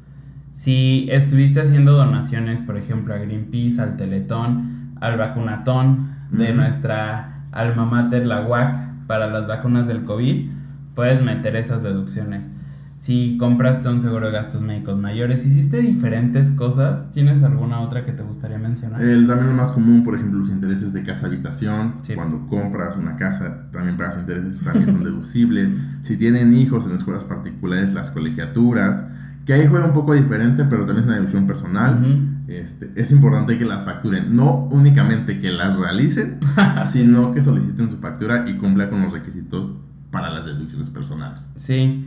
Si 0.52 1.08
estuviste 1.10 1.62
haciendo 1.62 1.94
donaciones, 1.94 2.62
por 2.62 2.78
ejemplo, 2.78 3.16
a 3.16 3.18
Greenpeace, 3.18 3.82
al 3.82 3.98
Teletón, 3.98 4.92
al 5.02 5.18
vacunatón 5.18 6.12
de 6.30 6.54
nuestra 6.54 7.42
alma 7.52 7.86
mater, 7.86 8.28
la 8.28 8.46
UAC, 8.46 9.08
para 9.08 9.32
las 9.32 9.48
vacunas 9.48 9.88
del 9.88 10.04
COVID, 10.04 10.59
puedes 11.00 11.24
meter 11.24 11.56
esas 11.56 11.82
deducciones. 11.82 12.52
Si 12.98 13.38
compraste 13.38 13.88
un 13.88 14.02
seguro 14.02 14.26
de 14.26 14.34
gastos 14.34 14.62
médicos 14.62 14.98
mayores, 14.98 15.46
hiciste 15.46 15.78
diferentes 15.78 16.52
cosas, 16.52 17.10
¿tienes 17.12 17.42
alguna 17.42 17.80
otra 17.80 18.04
que 18.04 18.12
te 18.12 18.22
gustaría 18.22 18.58
mencionar? 18.58 19.02
El 19.02 19.26
también 19.26 19.48
lo 19.48 19.56
más 19.56 19.72
común, 19.72 20.04
por 20.04 20.16
ejemplo, 20.16 20.40
los 20.40 20.50
intereses 20.50 20.92
de 20.92 21.02
casa 21.04 21.28
habitación. 21.28 22.02
Cuando 22.16 22.46
compras 22.48 22.98
una 22.98 23.16
casa, 23.16 23.70
también 23.72 23.96
pagas 23.96 24.18
intereses, 24.18 24.62
también 24.62 24.88
son 24.88 25.04
deducibles. 25.06 25.72
Si 26.04 26.18
tienen 26.18 26.54
hijos 26.54 26.86
en 26.86 26.98
escuelas 26.98 27.24
particulares, 27.24 27.94
las 27.94 28.12
colegiaturas 28.12 29.02
que 29.46 29.54
ahí 29.54 29.68
juega 29.68 29.86
un 29.86 29.94
poco 29.94 30.14
diferente, 30.14 30.66
pero 30.66 30.86
también 30.86 31.00
es 31.00 31.06
una 31.06 31.16
deducción 31.16 31.48
personal. 31.48 32.44
este, 32.50 32.92
es 32.98 33.10
importante 33.12 33.58
que 33.58 33.64
las 33.64 33.86
facturen, 33.86 34.36
no 34.36 34.68
únicamente 34.70 35.40
que 35.40 35.50
las 35.50 35.78
realicen, 35.78 36.40
sino 36.88 37.34
que 37.34 37.42
soliciten 37.42 37.90
su 37.90 38.00
factura 38.00 38.50
y 38.50 38.58
cumpla 38.58 38.90
con 38.90 39.02
los 39.02 39.14
requisitos 39.14 39.74
para 40.12 40.30
las 40.30 40.46
deducciones 40.46 40.90
personales. 40.90 41.42
Sí. 41.56 42.06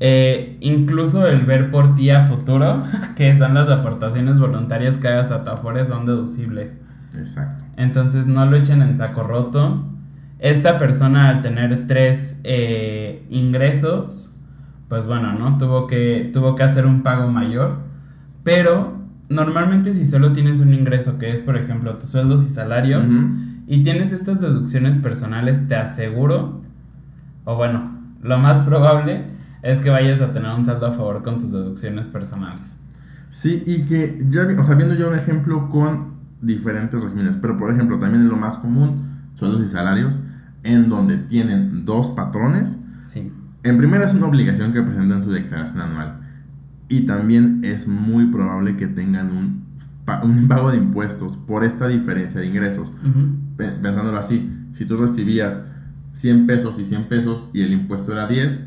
Eh, 0.00 0.56
incluso 0.60 1.26
el 1.26 1.46
ver 1.46 1.70
por 1.70 1.94
ti 1.94 2.10
a 2.10 2.24
futuro, 2.24 2.82
que 3.16 3.36
son 3.38 3.54
las 3.54 3.68
aportaciones 3.68 4.40
voluntarias 4.40 4.98
que 4.98 5.08
hagas 5.08 5.30
a 5.30 5.44
Tafore, 5.44 5.84
son 5.84 6.06
deducibles. 6.06 6.78
Exacto. 7.16 7.64
Entonces 7.76 8.26
no 8.26 8.44
lo 8.46 8.56
echen 8.56 8.82
en 8.82 8.96
saco 8.96 9.22
roto. 9.22 9.84
Esta 10.38 10.78
persona 10.78 11.28
al 11.28 11.42
tener 11.42 11.86
tres 11.86 12.38
eh, 12.44 13.24
ingresos, 13.30 14.32
pues 14.88 15.06
bueno, 15.06 15.32
¿no? 15.32 15.56
Tuvo 15.58 15.86
que, 15.86 16.30
tuvo 16.32 16.54
que 16.54 16.64
hacer 16.64 16.86
un 16.86 17.02
pago 17.02 17.30
mayor, 17.30 17.78
pero 18.42 18.98
normalmente 19.28 19.94
si 19.94 20.04
solo 20.04 20.32
tienes 20.32 20.60
un 20.60 20.74
ingreso 20.74 21.18
que 21.18 21.32
es, 21.32 21.40
por 21.40 21.56
ejemplo, 21.56 21.96
tus 21.96 22.10
sueldos 22.10 22.44
y 22.44 22.48
salarios, 22.48 23.14
y 23.66 23.82
tienes 23.82 24.12
estas 24.12 24.40
deducciones 24.40 24.98
personales, 24.98 25.66
te 25.66 25.76
aseguro, 25.76 26.63
o 27.44 27.56
bueno, 27.56 27.98
lo 28.22 28.38
más 28.38 28.62
probable 28.62 29.24
es 29.62 29.80
que 29.80 29.90
vayas 29.90 30.20
a 30.20 30.32
tener 30.32 30.52
un 30.52 30.64
saldo 30.64 30.86
a 30.86 30.92
favor 30.92 31.22
con 31.22 31.40
tus 31.40 31.52
deducciones 31.52 32.06
personales. 32.08 32.76
Sí, 33.30 33.62
y 33.66 33.84
que 33.84 34.24
ya, 34.28 34.42
o 34.42 34.64
sea, 34.64 34.74
viendo 34.74 34.94
yo 34.94 35.08
un 35.08 35.18
ejemplo 35.18 35.68
con 35.70 36.14
diferentes 36.40 37.00
regímenes, 37.00 37.36
pero 37.36 37.58
por 37.58 37.72
ejemplo, 37.72 37.98
también 37.98 38.24
es 38.24 38.30
lo 38.30 38.36
más 38.36 38.58
común, 38.58 39.28
sueldos 39.34 39.62
y 39.62 39.66
salarios, 39.66 40.14
en 40.62 40.88
donde 40.88 41.18
tienen 41.18 41.84
dos 41.84 42.10
patrones. 42.10 42.76
Sí 43.06 43.32
en 43.64 43.78
primera 43.78 44.04
es 44.04 44.14
una 44.14 44.26
obligación 44.26 44.72
que 44.72 44.82
presentan 44.82 45.24
su 45.24 45.32
declaración 45.32 45.80
anual. 45.80 46.20
Y 46.88 47.06
también 47.06 47.62
es 47.64 47.88
muy 47.88 48.26
probable 48.26 48.76
que 48.76 48.86
tengan 48.86 49.30
un, 49.30 49.64
un 50.22 50.48
pago 50.48 50.70
de 50.70 50.76
impuestos 50.76 51.36
por 51.38 51.64
esta 51.64 51.88
diferencia 51.88 52.40
de 52.40 52.46
ingresos. 52.46 52.92
Pensándolo 53.56 54.18
así, 54.18 54.50
si 54.74 54.84
tú 54.84 54.96
recibías 54.96 55.60
100 56.14 56.46
pesos 56.46 56.78
y 56.78 56.84
100 56.84 57.08
pesos 57.08 57.44
y 57.52 57.62
el 57.62 57.72
impuesto 57.72 58.12
era 58.12 58.26
10, 58.26 58.60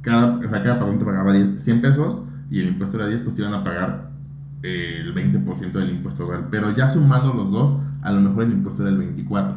cada, 0.00 0.36
o 0.36 0.40
sea, 0.40 0.62
cada 0.62 0.78
patrón 0.78 0.98
te 0.98 1.04
pagaba 1.04 1.32
100 1.32 1.80
pesos 1.80 2.22
y 2.50 2.60
el 2.60 2.68
impuesto 2.68 2.96
era 2.96 3.08
10, 3.08 3.22
pues 3.22 3.34
te 3.34 3.42
iban 3.42 3.54
a 3.54 3.62
pagar 3.62 4.10
eh, 4.62 5.02
el 5.02 5.14
20% 5.14 5.72
del 5.72 5.90
impuesto 5.90 6.28
real. 6.28 6.48
Pero 6.50 6.74
ya 6.74 6.88
sumando 6.88 7.34
los 7.34 7.50
dos, 7.50 7.76
a 8.02 8.12
lo 8.12 8.20
mejor 8.20 8.44
el 8.44 8.52
impuesto 8.52 8.86
era 8.86 8.90
el 8.90 9.16
24%. 9.16 9.56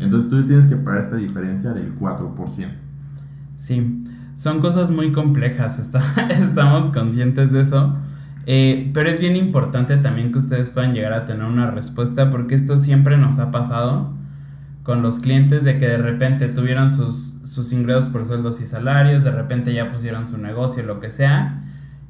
Entonces 0.00 0.28
tú 0.28 0.44
tienes 0.46 0.66
que 0.66 0.74
pagar 0.74 1.02
esta 1.02 1.16
diferencia 1.16 1.72
del 1.72 1.96
4%. 1.96 2.68
Sí, 3.56 4.04
son 4.34 4.60
cosas 4.60 4.90
muy 4.90 5.12
complejas, 5.12 5.78
estamos 6.30 6.90
conscientes 6.90 7.52
de 7.52 7.60
eso. 7.60 7.94
Eh, 8.46 8.90
pero 8.92 9.08
es 9.08 9.20
bien 9.20 9.36
importante 9.36 9.96
también 9.96 10.32
que 10.32 10.38
ustedes 10.38 10.70
puedan 10.70 10.92
llegar 10.92 11.12
a 11.12 11.24
tener 11.24 11.44
una 11.44 11.70
respuesta 11.70 12.30
porque 12.30 12.54
esto 12.54 12.76
siempre 12.76 13.16
nos 13.16 13.38
ha 13.38 13.50
pasado 13.50 14.12
con 14.84 15.02
los 15.02 15.18
clientes 15.18 15.64
de 15.64 15.78
que 15.78 15.88
de 15.88 15.98
repente 15.98 16.46
tuvieron 16.46 16.92
sus, 16.92 17.40
sus 17.42 17.72
ingresos 17.72 18.06
por 18.06 18.24
sueldos 18.24 18.60
y 18.60 18.66
salarios, 18.66 19.24
de 19.24 19.32
repente 19.32 19.74
ya 19.74 19.90
pusieron 19.90 20.28
su 20.28 20.38
negocio, 20.38 20.84
lo 20.84 21.00
que 21.00 21.10
sea, 21.10 21.64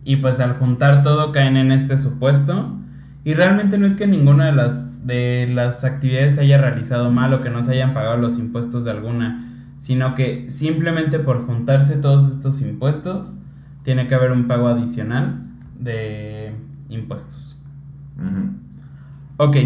y 0.04 0.16
pues 0.16 0.38
al 0.40 0.58
juntar 0.58 1.02
todo 1.02 1.32
caen 1.32 1.56
en 1.56 1.72
este 1.72 1.96
supuesto. 1.96 2.76
Y 3.24 3.32
realmente 3.32 3.78
no 3.78 3.86
es 3.86 3.96
que 3.96 4.06
ninguna 4.06 4.46
de 4.46 4.52
las, 4.52 5.06
de 5.06 5.48
las 5.50 5.84
actividades 5.84 6.34
se 6.34 6.42
haya 6.42 6.58
realizado 6.58 7.10
mal 7.10 7.32
o 7.32 7.40
que 7.40 7.48
no 7.48 7.62
se 7.62 7.72
hayan 7.72 7.94
pagado 7.94 8.18
los 8.18 8.36
impuestos 8.38 8.84
de 8.84 8.90
alguna 8.90 9.44
sino 9.84 10.14
que 10.14 10.48
simplemente 10.48 11.18
por 11.18 11.44
juntarse 11.44 11.96
todos 11.96 12.26
estos 12.30 12.62
impuestos, 12.62 13.36
tiene 13.82 14.08
que 14.08 14.14
haber 14.14 14.32
un 14.32 14.48
pago 14.48 14.66
adicional 14.66 15.42
de 15.78 16.54
impuestos. 16.88 17.60
Ok, 19.36 19.56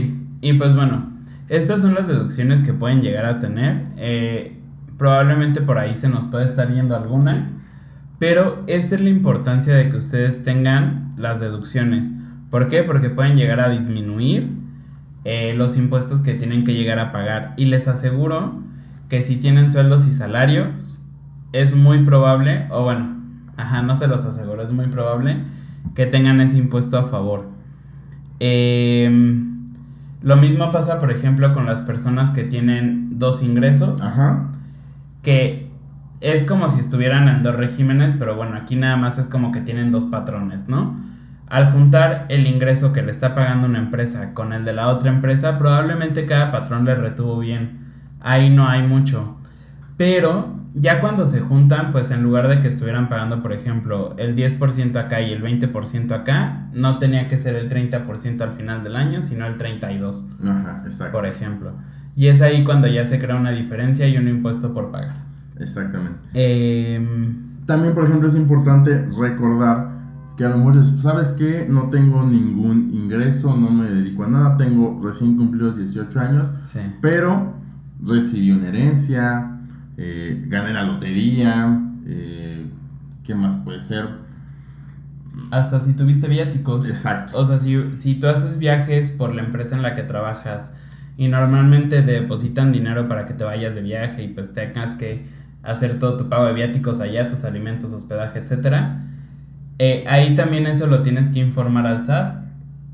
y 0.41 0.53
pues 0.55 0.75
bueno, 0.75 1.08
estas 1.49 1.81
son 1.81 1.95
las 1.95 2.09
deducciones 2.09 2.63
que 2.63 2.73
pueden 2.73 3.03
llegar 3.03 3.27
a 3.27 3.39
tener. 3.39 3.87
Eh, 3.97 4.61
probablemente 4.97 5.61
por 5.61 5.79
ahí 5.79 5.95
se 5.95 6.09
nos 6.09 6.27
puede 6.27 6.47
estar 6.47 6.73
yendo 6.73 6.97
alguna, 6.97 7.51
pero 8.19 8.65
esta 8.67 8.97
es 8.97 9.01
la 9.01 9.11
importancia 9.11 9.75
de 9.75 9.91
que 9.91 9.97
ustedes 9.97 10.45
tengan 10.45 11.15
las 11.17 11.41
deducciones. 11.41 12.13
¿Por 12.51 12.69
qué? 12.69 12.83
Porque 12.83 13.11
pueden 13.11 13.37
llegar 13.37 13.61
a 13.61 13.69
disminuir 13.69 14.51
eh, 15.25 15.55
los 15.55 15.77
impuestos 15.77 16.21
que 16.23 16.35
tienen 16.35 16.65
que 16.65 16.75
llegar 16.75 16.99
a 16.99 17.13
pagar. 17.13 17.55
Y 17.57 17.67
les 17.67 17.87
aseguro 17.87 18.63
que 19.09 19.23
si 19.23 19.37
tienen 19.37 19.71
sueldos 19.71 20.07
y 20.07 20.11
salarios, 20.11 21.01
es 21.53 21.75
muy 21.75 22.05
probable, 22.05 22.67
o 22.71 22.83
bueno, 22.83 23.17
ajá, 23.57 23.83
no 23.83 23.97
se 23.97 24.07
los 24.07 24.25
aseguro, 24.25 24.63
es 24.63 24.73
muy 24.73 24.87
probable 24.87 25.37
que 25.95 26.07
tengan 26.07 26.41
ese 26.41 26.59
impuesto 26.59 26.99
a 26.99 27.05
favor. 27.05 27.49
Em, 28.41 29.58
lo 30.21 30.37
mismo 30.37 30.71
pasa, 30.73 31.01
por 31.01 31.11
ejemplo, 31.11 31.55
con 31.55 31.67
las 31.67 31.83
personas 31.83 32.31
que 32.31 32.45
tienen 32.45 33.19
dos 33.19 33.43
ingresos, 33.43 34.01
ajá. 34.01 34.49
que 35.23 35.71
es 36.21 36.45
como 36.45 36.69
si 36.69 36.81
estuvieran 36.81 37.29
en 37.29 37.43
dos 37.43 37.55
regímenes, 37.55 38.15
pero 38.19 38.35
bueno, 38.37 38.57
aquí 38.57 38.77
nada 38.77 38.97
más 38.97 39.19
es 39.19 39.29
como 39.29 39.53
que 39.53 39.61
tienen 39.61 39.91
dos 39.91 40.07
patrones, 40.07 40.69
¿no? 40.69 40.97
Al 41.49 41.73
juntar 41.73 42.27
el 42.29 42.47
ingreso 42.47 42.93
que 42.93 43.03
le 43.03 43.11
está 43.11 43.35
pagando 43.35 43.67
una 43.67 43.79
empresa 43.79 44.35
con 44.35 44.53
el 44.53 44.65
de 44.65 44.73
la 44.73 44.89
otra 44.89 45.11
empresa, 45.11 45.59
probablemente 45.59 46.27
cada 46.27 46.51
patrón 46.53 46.85
le 46.85 46.95
retuvo 46.95 47.39
bien 47.39 47.89
ahí 48.21 48.51
no 48.51 48.69
hay 48.69 48.83
mucho. 48.83 49.37
Pero 49.97 50.58
ya 50.81 51.01
cuando 51.01 51.27
se 51.27 51.41
juntan, 51.41 51.93
pues 51.93 52.11
en 52.11 52.23
lugar 52.23 52.49
de 52.49 52.61
que 52.61 52.69
estuvieran 52.69 53.09
pagando, 53.09 53.43
por 53.43 53.53
ejemplo, 53.53 54.15
el 54.19 54.37
10% 54.37 54.97
acá 54.97 55.21
y 55.21 55.33
el 55.33 55.43
20% 55.43 56.13
acá, 56.13 56.69
no 56.73 56.99
tenía 56.99 57.29
que 57.29 57.39
ser 57.39 57.55
el 57.57 57.69
30% 57.69 58.41
al 58.41 58.53
final 58.53 58.85
del 58.85 58.97
año, 58.97 59.23
sino 59.23 59.47
el 59.47 59.59
32%. 59.59 60.49
Ajá, 60.49 60.83
exacto. 60.87 61.13
Por 61.13 61.27
ejemplo. 61.27 61.73
Y 62.17 62.27
es 62.29 62.41
ahí 62.41 62.65
cuando 62.65 62.89
ya 62.89 63.05
se 63.05 63.19
crea 63.19 63.37
una 63.37 63.51
diferencia 63.51 64.07
y 64.09 64.17
un 64.17 64.29
impuesto 64.29 64.73
por 64.75 64.91
pagar. 64.91 65.17
Exactamente. 65.59 66.19
Em, 66.35 67.65
También, 67.67 67.95
por 67.95 68.05
ejemplo, 68.05 68.29
es 68.29 68.37
importante 68.37 69.07
recordar 69.21 69.99
que 70.37 70.45
a 70.45 70.51
lo 70.51 70.59
mejor, 70.59 70.77
¿sabes 71.03 71.33
qué? 71.33 71.67
No 71.69 71.91
tengo 71.91 72.25
ningún 72.25 72.91
ingreso, 72.93 73.57
no 73.57 73.71
me 73.71 73.89
dedico 73.91 74.25
a 74.25 74.29
nada, 74.29 74.57
tengo 74.57 75.01
recién 75.03 75.37
cumplidos 75.37 75.77
18 75.77 76.21
años, 76.21 76.53
sí. 76.61 76.81
pero 77.01 77.55
recibí 78.01 78.53
una 78.53 78.69
herencia, 78.69 79.58
eh, 79.99 80.45
gané 80.49 80.73
la 80.73 80.85
lotería, 80.85 81.79
eh, 82.07 82.65
¿qué 83.25 83.35
más 83.35 83.57
puede 83.57 83.83
ser? 83.83 84.07
Hasta 85.51 85.81
si 85.81 85.93
tuviste 85.93 86.29
viáticos. 86.29 86.87
Exacto. 86.89 87.37
O 87.37 87.45
sea, 87.45 87.59
si, 87.59 87.77
si 87.97 88.15
tú 88.15 88.27
haces 88.29 88.59
viajes 88.59 89.11
por 89.11 89.35
la 89.35 89.43
empresa 89.43 89.77
en 89.77 89.83
la 89.83 89.95
que 89.95 90.03
trabajas 90.03 90.73
y 91.17 91.29
normalmente 91.29 92.03
depositan 92.03 92.73
dinero 92.73 93.09
para 93.09 93.27
que 93.27 93.35
te 93.35 93.45
vayas 93.45 93.75
de 93.75 93.83
viaje 93.83 94.23
y 94.25 94.29
pues 94.29 94.53
tengas 94.55 94.95
que 94.95 95.27
hacer 95.63 95.99
todo 95.99 96.17
tu 96.17 96.29
pago 96.29 96.47
de 96.47 96.55
viáticos 96.55 97.01
allá, 97.01 97.29
tus 97.29 97.45
alimentos, 97.45 97.93
hospedaje, 97.93 98.39
etcétera. 98.39 99.05
Eh, 99.79 100.05
ahí 100.09 100.35
también 100.35 100.67
eso 100.67 100.87
lo 100.87 101.03
tienes 101.03 101.29
que 101.29 101.39
informar 101.41 101.87
al 101.87 102.05
SAT 102.05 102.45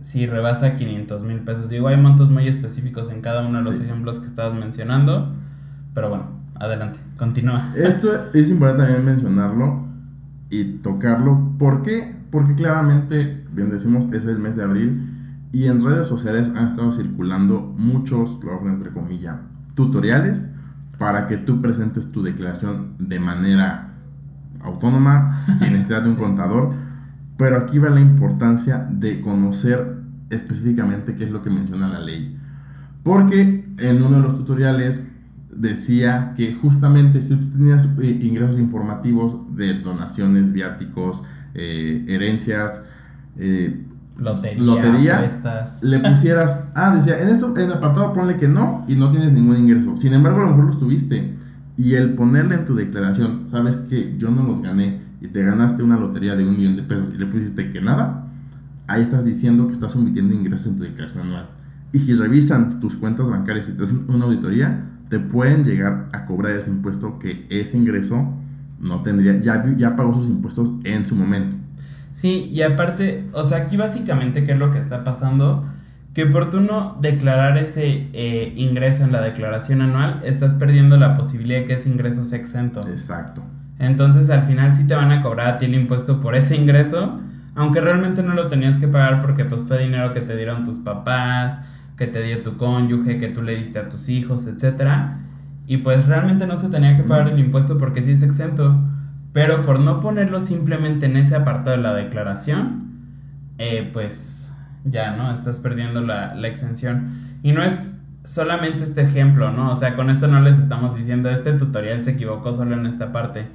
si 0.01 0.27
rebasa 0.27 0.77
500 0.77 1.25
mil 1.25 1.41
pesos. 1.41 1.71
Digo, 1.71 1.89
hay 1.89 1.97
montos 1.97 2.31
muy 2.31 2.47
específicos 2.47 3.11
en 3.11 3.23
cada 3.23 3.47
uno 3.47 3.59
de 3.59 3.65
los 3.65 3.77
Sí. 3.77 3.85
ejemplos 3.85 4.21
que 4.21 4.27
estabas 4.27 4.53
mencionando, 4.55 5.35
pero 5.95 6.11
bueno, 6.11 6.44
adelante, 6.61 6.99
continúa. 7.19 7.71
Esto 7.77 8.33
es 8.33 8.51
importante 8.51 8.85
también 8.85 9.05
mencionarlo 9.05 9.87
y 10.51 10.65
tocarlo. 10.79 11.53
¿Por 11.59 11.83
qué? 11.83 12.15
Porque 12.31 12.55
claramente, 12.55 13.45
bien 13.53 13.71
decimos, 13.71 14.07
es 14.13 14.25
el 14.27 14.39
mes 14.39 14.57
de 14.57 14.65
abril 14.65 15.11
y 15.53 15.67
en 15.67 15.85
redes 15.85 16.07
sociales 16.09 16.51
han 16.57 16.69
estado 16.69 16.93
circulando 16.93 17.61
muchos, 17.79 18.43
lo 18.43 18.53
hago 18.53 18.69
entre 18.69 18.91
comillas, 18.91 19.37
tutoriales 19.75 20.47
para 20.99 21.27
que 21.29 21.37
tú 21.37 21.61
presentes 21.61 22.11
tu 22.13 22.23
declaración 22.23 22.95
de 22.99 23.19
manera 23.21 23.91
autónoma, 24.63 25.45
sin 25.59 25.73
necesidad 25.73 26.03
de 26.03 26.11
un 26.11 26.17
Sí. 26.17 26.21
contador. 26.23 26.73
Pero 27.37 27.57
aquí 27.57 27.79
va 27.79 27.91
la 27.91 28.01
importancia 28.01 28.87
de 28.91 29.21
conocer 29.21 29.97
específicamente 30.31 31.15
qué 31.17 31.25
es 31.25 31.31
lo 31.31 31.43
que 31.43 31.51
menciona 31.51 31.89
la 31.89 31.99
ley. 32.01 32.37
Porque 33.03 33.65
en 33.79 34.03
uno 34.03 34.17
de 34.17 34.23
los 34.23 34.37
tutoriales 34.37 35.03
decía 35.57 36.35
que 36.37 36.55
justamente 36.55 37.23
si 37.23 37.37
tú 37.37 37.57
tenías 37.57 37.87
eh, 38.01 38.19
ingresos 38.23 38.59
informativos 38.59 39.37
de 39.57 39.75
donaciones, 39.81 40.53
viáticos, 40.53 41.23
eh, 41.55 42.05
herencias, 42.09 42.83
eh, 43.37 43.85
Lotería, 44.17 44.63
Lotería. 44.63 45.41
le 45.83 45.99
pusieras, 45.99 46.65
ah, 46.75 46.95
decía, 46.95 47.21
en 47.21 47.29
esto, 47.29 47.53
en 47.57 47.67
el 47.67 47.73
apartado 47.73 48.13
ponle 48.13 48.37
que 48.37 48.47
no 48.47 48.85
y 48.87 48.95
no 48.95 49.11
tienes 49.11 49.33
ningún 49.33 49.57
ingreso. 49.57 49.97
Sin 49.97 50.13
embargo, 50.13 50.41
a 50.41 50.43
lo 50.45 50.51
mejor 50.51 50.67
los 50.67 50.79
tuviste. 50.79 51.35
Y 51.77 51.95
el 51.95 52.15
ponerle 52.15 52.55
en 52.55 52.67
tu 52.67 52.77
declaración, 52.77 53.49
sabes 53.51 53.79
que 53.79 54.17
yo 54.17 54.31
no 54.31 54.45
los 54.45 54.63
gané 54.63 55.01
y 55.21 55.27
te 55.27 55.43
ganaste 55.43 55.83
una 55.83 55.99
lotería 55.99 56.37
de 56.37 56.47
un 56.47 56.57
millón 56.57 56.77
de 56.77 56.83
pesos 56.85 57.13
y 57.13 57.19
le 57.19 57.27
pusiste 57.27 57.73
que 57.73 57.81
nada, 57.81 58.27
ahí 58.87 59.03
estás 59.03 59.25
diciendo 59.25 59.67
que 59.67 59.73
estás 59.73 59.97
omitiendo 59.97 60.35
ingresos 60.35 60.69
en 60.69 60.77
tu 60.77 60.85
declaración 60.85 61.27
anual. 61.27 61.49
Y 61.93 61.99
si 61.99 62.15
revisan 62.15 62.79
tus 62.79 62.97
cuentas 62.97 63.29
bancarias 63.29 63.69
y 63.69 63.73
te 63.73 63.83
hacen 63.83 64.05
una 64.09 64.27
auditoría, 64.27 64.85
te 65.09 65.19
pueden 65.19 65.65
llegar 65.65 66.09
a 66.13 66.27
cobrar 66.27 66.57
ese 66.57 66.71
impuesto 66.71 67.19
que 67.19 67.47
ese 67.51 67.77
ingreso 67.77 68.33
no 68.81 69.03
tendría, 69.03 69.41
ya, 69.41 69.65
ya 69.77 69.97
pagó 69.97 70.15
sus 70.15 70.29
impuestos 70.29 70.71
en 70.85 71.07
su 71.07 71.15
momento. 71.15 71.57
Sí, 72.13 72.49
y 72.53 72.63
aparte, 72.63 73.25
o 73.33 73.43
sea, 73.43 73.59
aquí 73.59 73.77
básicamente, 73.77 74.45
¿qué 74.45 74.53
es 74.53 74.59
lo 74.59 74.71
que 74.71 74.79
está 74.79 75.03
pasando? 75.03 75.67
Que 76.15 76.27
por 76.27 76.49
tú 76.49 76.61
no 76.61 76.97
declarar 77.01 77.59
ese 77.59 78.09
eh, 78.13 78.53
ingreso 78.57 79.03
en 79.03 79.11
la 79.11 79.21
declaración 79.21 79.81
anual, 79.81 80.21
estás 80.25 80.55
perdiendo 80.55 80.97
la 80.97 81.17
posibilidad 81.17 81.61
de 81.61 81.65
que 81.65 81.75
ese 81.75 81.89
ingreso 81.89 82.23
sea 82.23 82.39
exento. 82.39 82.81
Exacto. 82.89 83.43
Entonces, 83.81 84.31
al 84.31 84.43
final 84.43 84.77
sí 84.77 84.85
te 84.85 84.95
van 84.95 85.11
a 85.11 85.23
cobrar 85.23 85.55
a 85.55 85.59
ti 85.59 85.65
el 85.65 85.75
impuesto 85.75 86.21
por 86.21 86.37
ese 86.37 86.55
ingreso, 86.55 87.21
aunque 87.57 87.81
realmente 87.81 88.23
no 88.23 88.35
lo 88.35 88.47
tenías 88.47 88.79
que 88.79 88.87
pagar 88.87 89.21
porque 89.21 89.45
pues 89.45 89.65
fue 89.65 89.79
dinero 89.79 90.13
que 90.15 90.21
te 90.21 90.37
dieron 90.37 90.65
tus 90.65 90.79
papás, 90.79 91.61
que 91.97 92.07
te 92.07 92.23
dio 92.23 92.43
tu 92.43 92.57
cónyuge, 92.57 93.19
que 93.19 93.29
tú 93.29 93.43
le 93.43 93.57
diste 93.57 93.79
a 93.79 93.89
tus 93.89 94.09
hijos, 94.09 94.47
etcétera. 94.47 95.21
Y 95.67 95.79
pues 95.79 96.07
realmente 96.07 96.47
no 96.47 96.57
se 96.57 96.69
tenía 96.69 96.97
que 96.97 97.05
pagar 97.05 97.29
el 97.29 97.39
impuesto 97.39 97.79
porque 97.79 98.03
sí 98.03 98.13
es 98.13 98.23
exento. 98.23 98.79
Pero 99.33 99.65
por 99.65 99.81
no 99.81 100.01
ponerlo 100.01 100.41
simplemente 100.41 101.07
en 101.07 101.17
ese 101.17 101.35
apartado 101.35 101.77
de 101.77 101.83
la 101.83 101.95
declaración, 101.95 102.85
eh, 103.59 103.91
pues 103.93 104.51
ya, 104.85 105.17
¿no? 105.17 105.33
Estás 105.33 105.59
perdiendo 105.59 106.01
la, 106.01 106.35
la 106.35 106.49
exención. 106.49 107.39
Y 107.43 107.53
no 107.53 107.63
es 107.63 108.01
solamente 108.25 108.83
este 108.83 109.03
ejemplo, 109.03 109.51
¿no? 109.53 109.71
O 109.71 109.75
sea, 109.75 109.97
con 109.97 110.11
esto 110.11 110.29
no 110.29 110.41
les 110.41 110.59
estamos 110.59 110.95
diciendo, 110.95 111.31
este 111.31 111.53
tutorial 111.53 112.05
se 112.05 112.13
equivocó 112.13 112.53
solo 112.53 112.75
en 112.75 112.87
esta 112.87 113.13
parte, 113.13 113.49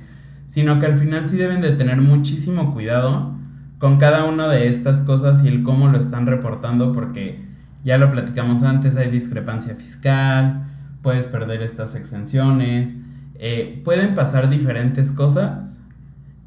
sino 0.45 0.80
que 0.80 0.86
al 0.86 0.97
final 0.97 1.28
sí 1.28 1.38
deben 1.38 1.62
de 1.62 1.71
tener 1.71 2.02
muchísimo 2.02 2.73
cuidado 2.73 3.36
con 3.80 3.97
cada 3.97 4.25
una 4.25 4.47
de 4.47 4.67
estas 4.67 5.02
cosas 5.02 5.43
y 5.43 5.47
el 5.47 5.63
cómo 5.63 5.88
lo 5.88 5.97
están 5.97 6.28
reportando, 6.28 6.93
porque 6.93 7.49
ya 7.84 7.98
lo 7.98 8.12
platicamos 8.12 8.63
antes, 8.63 8.98
hay 8.98 9.10
discrepancia 9.10 9.76
fiscal, 9.76 10.68
puedes 11.02 11.26
perder 11.26 11.62
estas 11.62 11.96
exenciones, 11.96 12.96
eh, 13.36 13.82
pueden 13.86 14.15
pasar 14.15 14.50
diferentes 14.50 15.12
cosas 15.12 15.80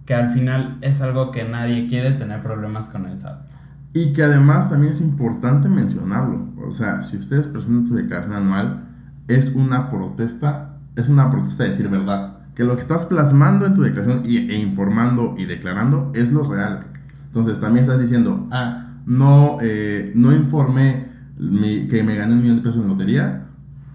que 0.05 0.15
al 0.15 0.31
final 0.31 0.79
es 0.83 1.01
algo 1.01 1.31
que 1.31 1.45
nadie 1.45 1.87
quiere 1.87 2.13
tener 2.13 2.43
problemas 2.43 2.89
con 2.89 3.07
el 3.07 3.21
SAT. 3.21 3.47
Y 3.95 4.13
que 4.13 4.23
además 4.23 4.71
también 4.71 4.93
es 4.93 5.01
importante 5.01 5.69
mencionarlo. 5.69 6.49
O 6.67 6.73
sea, 6.73 7.03
si 7.03 7.17
ustedes 7.17 7.47
presentan 7.47 7.87
su 7.87 7.95
declaración 7.95 8.35
anual, 8.35 8.89
es 9.29 9.51
una 9.55 9.91
protesta, 9.91 10.77
es 10.97 11.09
una 11.09 11.31
protesta 11.31 11.65
de 11.65 11.71
decir 11.71 11.89
verdad. 11.89 12.39
Que 12.55 12.65
lo 12.65 12.75
que 12.75 12.83
estás 12.83 13.07
plasmando 13.07 13.67
en 13.67 13.75
tu 13.75 13.83
declaración 13.83 14.25
y, 14.27 14.39
e 14.39 14.57
informando 14.57 15.35
y 15.39 15.45
declarando 15.45 16.11
es 16.15 16.33
lo 16.33 16.45
real. 16.45 16.87
Entonces 17.27 17.61
también 17.61 17.85
estás 17.85 18.01
diciendo, 18.01 18.49
ah, 18.51 18.89
no, 19.07 19.59
eh, 19.61 20.13
no 20.15 20.33
informé 20.33 21.12
mi- 21.51 21.89
que 21.89 22.03
me 22.03 22.17
gané 22.17 22.35
un 22.35 22.43
millón 22.43 22.57
de 22.59 22.63
pesos 22.63 22.83
en 22.83 22.89
lotería, 22.89 23.47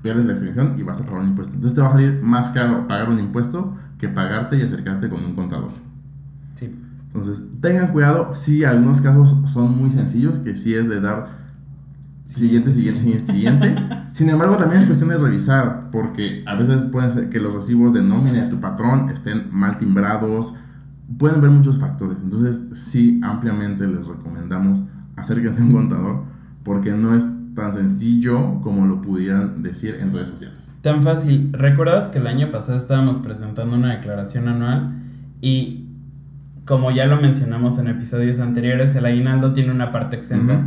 pierdes 0.03 0.25
la 0.25 0.33
exención 0.33 0.75
y 0.77 0.83
vas 0.83 0.99
a 1.01 1.05
pagar 1.05 1.21
un 1.23 1.29
impuesto. 1.29 1.53
Entonces 1.53 1.75
te 1.75 1.81
va 1.81 1.89
a 1.89 1.91
salir 1.93 2.21
más 2.21 2.51
caro 2.51 2.87
pagar 2.87 3.09
un 3.09 3.19
impuesto 3.19 3.75
que 3.99 4.09
pagarte 4.09 4.57
y 4.57 4.61
acercarte 4.61 5.09
con 5.09 5.23
un 5.25 5.35
contador. 5.35 5.71
Sí. 6.55 6.73
Entonces, 7.07 7.43
tengan 7.61 7.91
cuidado, 7.93 8.35
sí, 8.35 8.63
algunos 8.63 9.01
casos 9.01 9.35
son 9.51 9.77
muy 9.77 9.89
sencillos, 9.89 10.39
que 10.39 10.55
sí 10.55 10.75
es 10.75 10.87
de 10.89 11.01
dar 11.01 11.29
siguiente, 12.27 12.71
siguiente, 12.71 13.01
siguiente, 13.01 13.31
siguiente. 13.31 13.75
Sin 14.09 14.29
embargo, 14.29 14.57
también 14.57 14.81
es 14.81 14.87
cuestión 14.87 15.09
de 15.09 15.17
revisar, 15.17 15.89
porque 15.91 16.43
a 16.45 16.55
veces 16.55 16.83
pueden 16.85 17.13
ser 17.13 17.29
que 17.29 17.39
los 17.39 17.53
recibos 17.53 17.93
de 17.93 18.03
nómina 18.03 18.43
de 18.43 18.49
tu 18.49 18.59
patrón 18.59 19.09
estén 19.09 19.47
mal 19.51 19.77
timbrados, 19.77 20.53
pueden 21.17 21.41
ver 21.41 21.51
muchos 21.51 21.79
factores. 21.79 22.17
Entonces, 22.21 22.59
sí, 22.77 23.19
ampliamente 23.23 23.87
les 23.87 24.07
recomendamos 24.07 24.79
acérquense 25.15 25.61
a 25.61 25.65
un 25.65 25.71
contador, 25.71 26.23
porque 26.63 26.91
no 26.91 27.15
es 27.15 27.25
tan 27.57 27.73
sencillo 27.73 28.61
como 28.61 28.85
lo 28.85 29.01
pudieran 29.01 29.63
decir 29.63 29.97
en 29.99 30.11
redes 30.11 30.29
sociales. 30.29 30.75
Tan 30.81 31.01
fácil. 31.01 31.49
¿Recuerdas 31.53 32.07
que 32.07 32.19
el 32.19 32.27
año 32.27 32.51
pasado 32.51 32.77
estábamos 32.77 33.17
presentando 33.17 33.75
una 33.75 33.95
declaración 33.95 34.47
anual 34.47 34.93
y 35.41 35.87
como 36.65 36.91
ya 36.91 37.07
lo 37.07 37.19
mencionamos 37.19 37.79
en 37.79 37.87
episodios 37.87 38.39
anteriores, 38.39 38.95
el 38.95 39.05
aguinaldo 39.05 39.53
tiene 39.53 39.71
una 39.71 39.91
parte 39.91 40.17
exenta. 40.17 40.53
Ujú. 40.53 40.63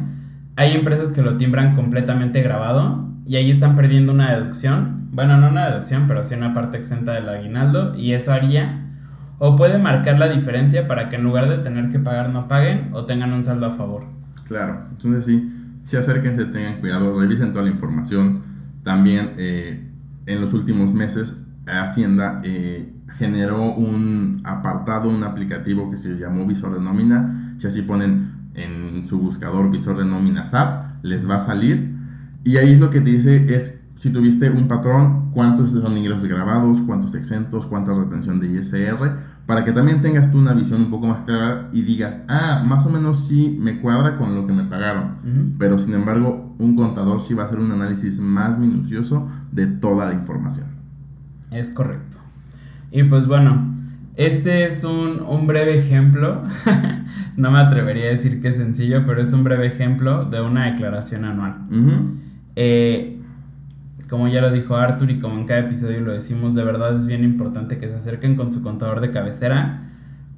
Hay 0.57 0.72
empresas 0.72 1.12
que 1.12 1.22
lo 1.22 1.37
timbran 1.37 1.76
completamente 1.76 2.42
grabado 2.42 3.09
y 3.24 3.37
ahí 3.37 3.53
están 3.53 3.76
perdiendo 3.76 4.12
una 4.12 4.35
deducción. 4.35 5.11
Bueno, 5.12 5.37
no 5.38 5.48
una 5.48 5.68
deducción, 5.68 6.07
pero 6.09 6.24
sí 6.24 6.35
una 6.35 6.55
parte 6.55 6.79
exenta 6.79 7.12
del 7.12 7.29
aguinaldo 7.29 7.94
y 7.96 8.14
eso 8.14 8.33
haría 8.33 8.88
o 9.38 9.55
puede 9.55 9.79
marcar 9.79 10.18
la 10.18 10.29
diferencia 10.29 10.88
para 10.88 11.09
que 11.09 11.16
en 11.16 11.22
lugar 11.22 11.48
de 11.48 11.59
tener 11.59 11.90
que 11.90 12.00
pagar 12.00 12.31
no 12.31 12.48
paguen 12.48 12.90
o 12.92 13.05
tengan 13.05 13.33
un 13.33 13.44
saldo 13.44 13.66
a 13.66 13.70
favor. 13.70 14.05
Claro, 14.46 14.87
entonces 14.90 15.24
sí, 15.24 15.60
sí 15.84 15.96
acérquense, 15.96 16.46
tengan 16.46 16.80
cuidado, 16.80 17.18
revisen 17.18 17.52
toda 17.52 17.64
la 17.64 17.70
información. 17.70 18.42
También 18.84 19.32
eh, 19.36 19.88
en 20.26 20.40
los 20.40 20.52
últimos 20.52 20.94
meses 20.94 21.34
Hacienda 21.66 22.40
eh, 22.42 22.92
generó 23.18 23.72
un 23.72 24.40
apartado, 24.44 25.08
un 25.08 25.22
aplicativo 25.22 25.90
que 25.90 25.96
se 25.96 26.18
llamó 26.18 26.46
Visor 26.46 26.74
de 26.74 26.80
Nómina. 26.80 27.56
Si 27.58 27.66
así 27.66 27.82
ponen 27.82 28.50
en 28.54 29.04
su 29.04 29.18
buscador 29.18 29.70
Visor 29.70 29.96
de 29.96 30.04
Nómina 30.04 30.44
SAP, 30.44 31.04
les 31.04 31.28
va 31.28 31.36
a 31.36 31.40
salir. 31.40 31.94
Y 32.44 32.56
ahí 32.56 32.72
es 32.72 32.80
lo 32.80 32.90
que 32.90 33.00
te 33.00 33.10
dice 33.10 33.54
es 33.54 33.78
si 33.96 34.10
tuviste 34.10 34.48
un 34.48 34.66
patrón, 34.66 35.30
cuántos 35.32 35.72
son 35.72 35.96
ingresos 35.98 36.24
grabados, 36.24 36.80
cuántos 36.82 37.14
exentos, 37.14 37.66
cuánta 37.66 37.92
retención 37.92 38.40
de 38.40 38.48
ISR, 38.48 39.18
para 39.50 39.64
que 39.64 39.72
también 39.72 40.00
tengas 40.00 40.30
tú 40.30 40.38
una 40.38 40.52
visión 40.52 40.82
un 40.82 40.90
poco 40.90 41.08
más 41.08 41.24
clara 41.24 41.70
y 41.72 41.82
digas, 41.82 42.20
ah, 42.28 42.62
más 42.64 42.86
o 42.86 42.88
menos 42.88 43.26
sí 43.26 43.56
me 43.58 43.80
cuadra 43.80 44.16
con 44.16 44.36
lo 44.36 44.46
que 44.46 44.52
me 44.52 44.62
pagaron. 44.62 45.56
Pero 45.58 45.76
sin 45.80 45.92
embargo, 45.92 46.54
un 46.60 46.76
contador 46.76 47.20
sí 47.20 47.34
va 47.34 47.42
a 47.42 47.46
hacer 47.46 47.58
un 47.58 47.72
análisis 47.72 48.20
más 48.20 48.56
minucioso 48.60 49.28
de 49.50 49.66
toda 49.66 50.06
la 50.06 50.14
información. 50.14 50.68
Es 51.50 51.72
correcto. 51.72 52.18
Y 52.92 53.02
pues 53.02 53.26
bueno, 53.26 53.74
este 54.14 54.66
es 54.66 54.84
un, 54.84 55.20
un 55.20 55.48
breve 55.48 55.80
ejemplo. 55.80 56.44
no 57.36 57.50
me 57.50 57.58
atrevería 57.58 58.04
a 58.04 58.10
decir 58.10 58.40
que 58.40 58.50
es 58.50 58.56
sencillo, 58.56 59.04
pero 59.04 59.20
es 59.20 59.32
un 59.32 59.42
breve 59.42 59.66
ejemplo 59.66 60.26
de 60.26 60.42
una 60.42 60.66
declaración 60.66 61.24
anual. 61.24 61.56
Eh, 62.54 63.19
como 64.11 64.27
ya 64.27 64.40
lo 64.40 64.51
dijo 64.51 64.77
Arthur 64.77 65.09
y 65.09 65.20
como 65.20 65.38
en 65.38 65.46
cada 65.46 65.61
episodio 65.61 66.01
lo 66.01 66.12
decimos, 66.12 66.57
de 66.57 66.64
verdad 66.64 66.96
es 66.96 67.07
bien 67.07 67.23
importante 67.23 67.79
que 67.79 67.88
se 67.88 67.94
acerquen 67.94 68.35
con 68.35 68.51
su 68.51 68.61
contador 68.61 69.01
de 69.01 69.12
cabecera. 69.12 69.85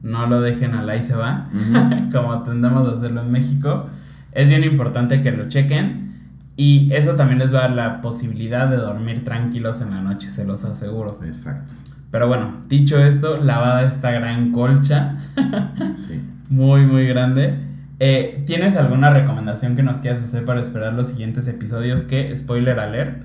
No 0.03 0.27
lo 0.27 0.43
dejen 0.43 0.75
al 0.75 0.91
ahí 0.91 1.03
se 1.03 1.15
va, 1.15 1.49
como 2.13 2.43
tendemos 2.43 2.87
a 2.87 2.93
hacerlo 2.93 3.23
en 3.23 3.33
México. 3.33 3.87
Es 4.33 4.51
bien 4.51 4.63
importante 4.65 5.21
que 5.21 5.31
lo 5.33 5.49
chequen 5.49 6.13
Y 6.57 6.91
eso 6.93 7.17
también 7.17 7.39
les 7.39 7.53
va 7.53 7.61
a 7.61 7.63
dar 7.63 7.71
la 7.73 8.01
posibilidad 8.03 8.69
de 8.69 8.77
dormir 8.77 9.25
tranquilos 9.25 9.81
en 9.81 9.91
la 9.91 10.03
noche, 10.03 10.29
se 10.29 10.45
los 10.45 10.65
aseguro. 10.65 11.19
Exacto. 11.25 11.73
Pero 12.11 12.29
bueno, 12.29 12.65
dicho 12.69 13.03
esto, 13.03 13.43
lavada 13.43 13.87
esta 13.87 14.11
gran 14.11 14.53
colcha. 14.53 15.17
Sí. 15.97 16.21
muy, 16.49 16.85
muy 16.87 17.07
grande. 17.07 17.59
Eh, 17.99 18.43
¿Tienes 18.47 18.77
alguna 18.77 19.11
recomendación 19.11 19.77
que 19.77 19.83
nos 19.83 19.99
quieras 19.99 20.23
hacer 20.23 20.45
para 20.45 20.61
esperar 20.61 20.93
los 20.93 21.07
siguientes 21.07 21.49
episodios? 21.49 22.03
Que, 22.03 22.35
spoiler 22.35 22.81
alert, 22.81 23.23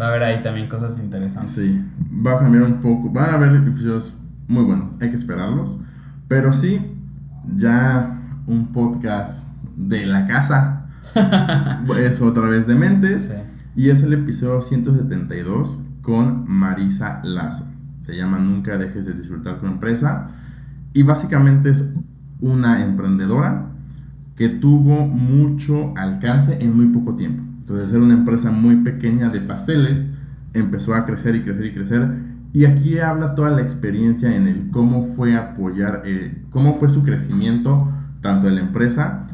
va 0.00 0.06
a 0.06 0.08
haber 0.08 0.22
ahí 0.22 0.42
también 0.42 0.68
cosas 0.68 0.98
interesantes. 0.98 1.52
Sí, 1.52 1.84
va 2.26 2.34
a 2.34 2.38
cambiar 2.38 2.64
un 2.64 2.80
poco. 2.80 3.12
Va 3.12 3.26
a 3.26 3.34
haber 3.34 3.54
episodios 3.54 4.16
muy 4.48 4.64
buenos, 4.64 4.88
hay 5.00 5.10
que 5.10 5.16
esperarlos. 5.16 5.78
Pero 6.28 6.52
sí, 6.52 6.80
ya 7.56 8.18
un 8.46 8.72
podcast 8.72 9.44
de 9.76 10.06
la 10.06 10.26
casa 10.26 10.86
es 11.98 12.20
otra 12.20 12.48
vez 12.48 12.66
de 12.66 12.74
mentes. 12.74 13.22
Sí. 13.24 13.34
Y 13.76 13.90
es 13.90 14.02
el 14.02 14.12
episodio 14.12 14.62
172 14.62 15.78
con 16.02 16.48
Marisa 16.48 17.20
Lazo. 17.22 17.64
Se 18.06 18.16
llama 18.16 18.38
Nunca 18.38 18.78
dejes 18.78 19.06
de 19.06 19.12
disfrutar 19.12 19.60
tu 19.60 19.66
empresa. 19.66 20.28
Y 20.92 21.02
básicamente 21.02 21.70
es 21.70 21.84
una 22.40 22.82
emprendedora 22.82 23.66
que 24.34 24.48
tuvo 24.48 25.06
mucho 25.06 25.92
alcance 25.96 26.56
en 26.60 26.74
muy 26.74 26.86
poco 26.86 27.14
tiempo. 27.14 27.49
Entonces 27.70 27.92
era 27.92 28.02
una 28.02 28.14
empresa 28.14 28.50
muy 28.50 28.76
pequeña 28.76 29.28
de 29.28 29.40
pasteles, 29.40 30.02
empezó 30.54 30.94
a 30.94 31.04
crecer 31.04 31.36
y 31.36 31.42
crecer 31.42 31.66
y 31.66 31.72
crecer. 31.72 32.08
Y 32.52 32.64
aquí 32.64 32.98
habla 32.98 33.36
toda 33.36 33.50
la 33.50 33.62
experiencia 33.62 34.34
en 34.34 34.48
el 34.48 34.70
cómo 34.70 35.14
fue 35.14 35.36
apoyar, 35.36 36.02
eh, 36.04 36.42
cómo 36.50 36.74
fue 36.74 36.90
su 36.90 37.04
crecimiento, 37.04 37.88
tanto 38.22 38.48
en 38.48 38.56
la 38.56 38.62
empresa, 38.62 39.28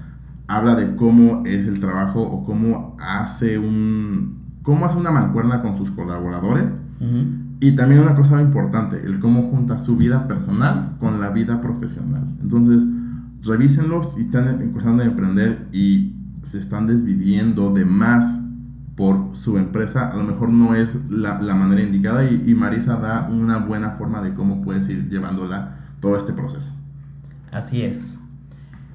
habla 0.48 0.74
de 0.74 0.96
cómo 0.96 1.44
es 1.46 1.64
el 1.64 1.80
trabajo 1.80 2.20
o 2.20 2.44
cómo 2.44 2.94
hace 3.00 3.58
un, 3.58 4.58
cómo 4.62 4.84
hace 4.84 4.98
una 4.98 5.10
mancuerna 5.10 5.62
con 5.62 5.78
sus 5.78 5.90
colaboradores. 5.90 6.74
Ujú. 7.00 7.46
Y 7.60 7.72
también 7.74 8.02
una 8.02 8.16
cosa 8.16 8.42
importante, 8.42 9.00
el 9.02 9.18
cómo 9.18 9.44
junta 9.44 9.78
su 9.78 9.96
vida 9.96 10.28
personal 10.28 10.96
con 11.00 11.20
la 11.20 11.30
vida 11.30 11.62
profesional. 11.62 12.36
Entonces, 12.42 12.86
revísenlos 13.42 14.14
y 14.18 14.20
están 14.20 14.60
empezando 14.60 15.02
a 15.02 15.06
emprender 15.06 15.68
y 15.72 16.15
se 16.46 16.58
están 16.58 16.86
desviviendo 16.86 17.72
de 17.72 17.84
más 17.84 18.40
por 18.96 19.36
su 19.36 19.58
empresa. 19.58 20.10
A 20.10 20.16
lo 20.16 20.22
mejor 20.24 20.48
no 20.48 20.74
es 20.74 20.98
la, 21.10 21.40
la 21.42 21.54
manera 21.54 21.82
indicada 21.82 22.24
y, 22.30 22.42
y 22.46 22.54
Marisa 22.54 22.96
da 22.96 23.28
una 23.28 23.58
buena 23.58 23.90
forma 23.90 24.22
de 24.22 24.32
cómo 24.34 24.62
puedes 24.62 24.88
ir 24.88 25.08
llevándola 25.08 25.76
todo 26.00 26.16
este 26.16 26.32
proceso. 26.32 26.72
Así 27.52 27.82
es. 27.82 28.18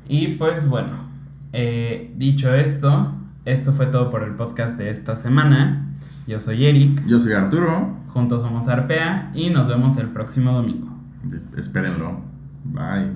Y 0.07 0.35
pues 0.35 0.67
bueno, 0.67 1.09
eh, 1.53 2.13
dicho 2.17 2.53
esto, 2.53 3.13
esto 3.45 3.73
fue 3.73 3.87
todo 3.87 4.09
por 4.09 4.23
el 4.23 4.35
podcast 4.35 4.77
de 4.77 4.89
esta 4.89 5.15
semana. 5.15 5.87
Yo 6.27 6.39
soy 6.39 6.65
Eric, 6.65 7.05
Yo 7.07 7.19
soy 7.19 7.33
Arturo, 7.33 7.95
juntos 8.07 8.41
somos 8.41 8.67
Arpea 8.67 9.31
y 9.35 9.49
nos 9.49 9.67
vemos 9.67 9.97
el 9.97 10.07
próximo 10.09 10.51
domingo. 10.53 10.87
Es- 11.31 11.47
espérenlo. 11.57 12.21
Bye. 12.63 13.11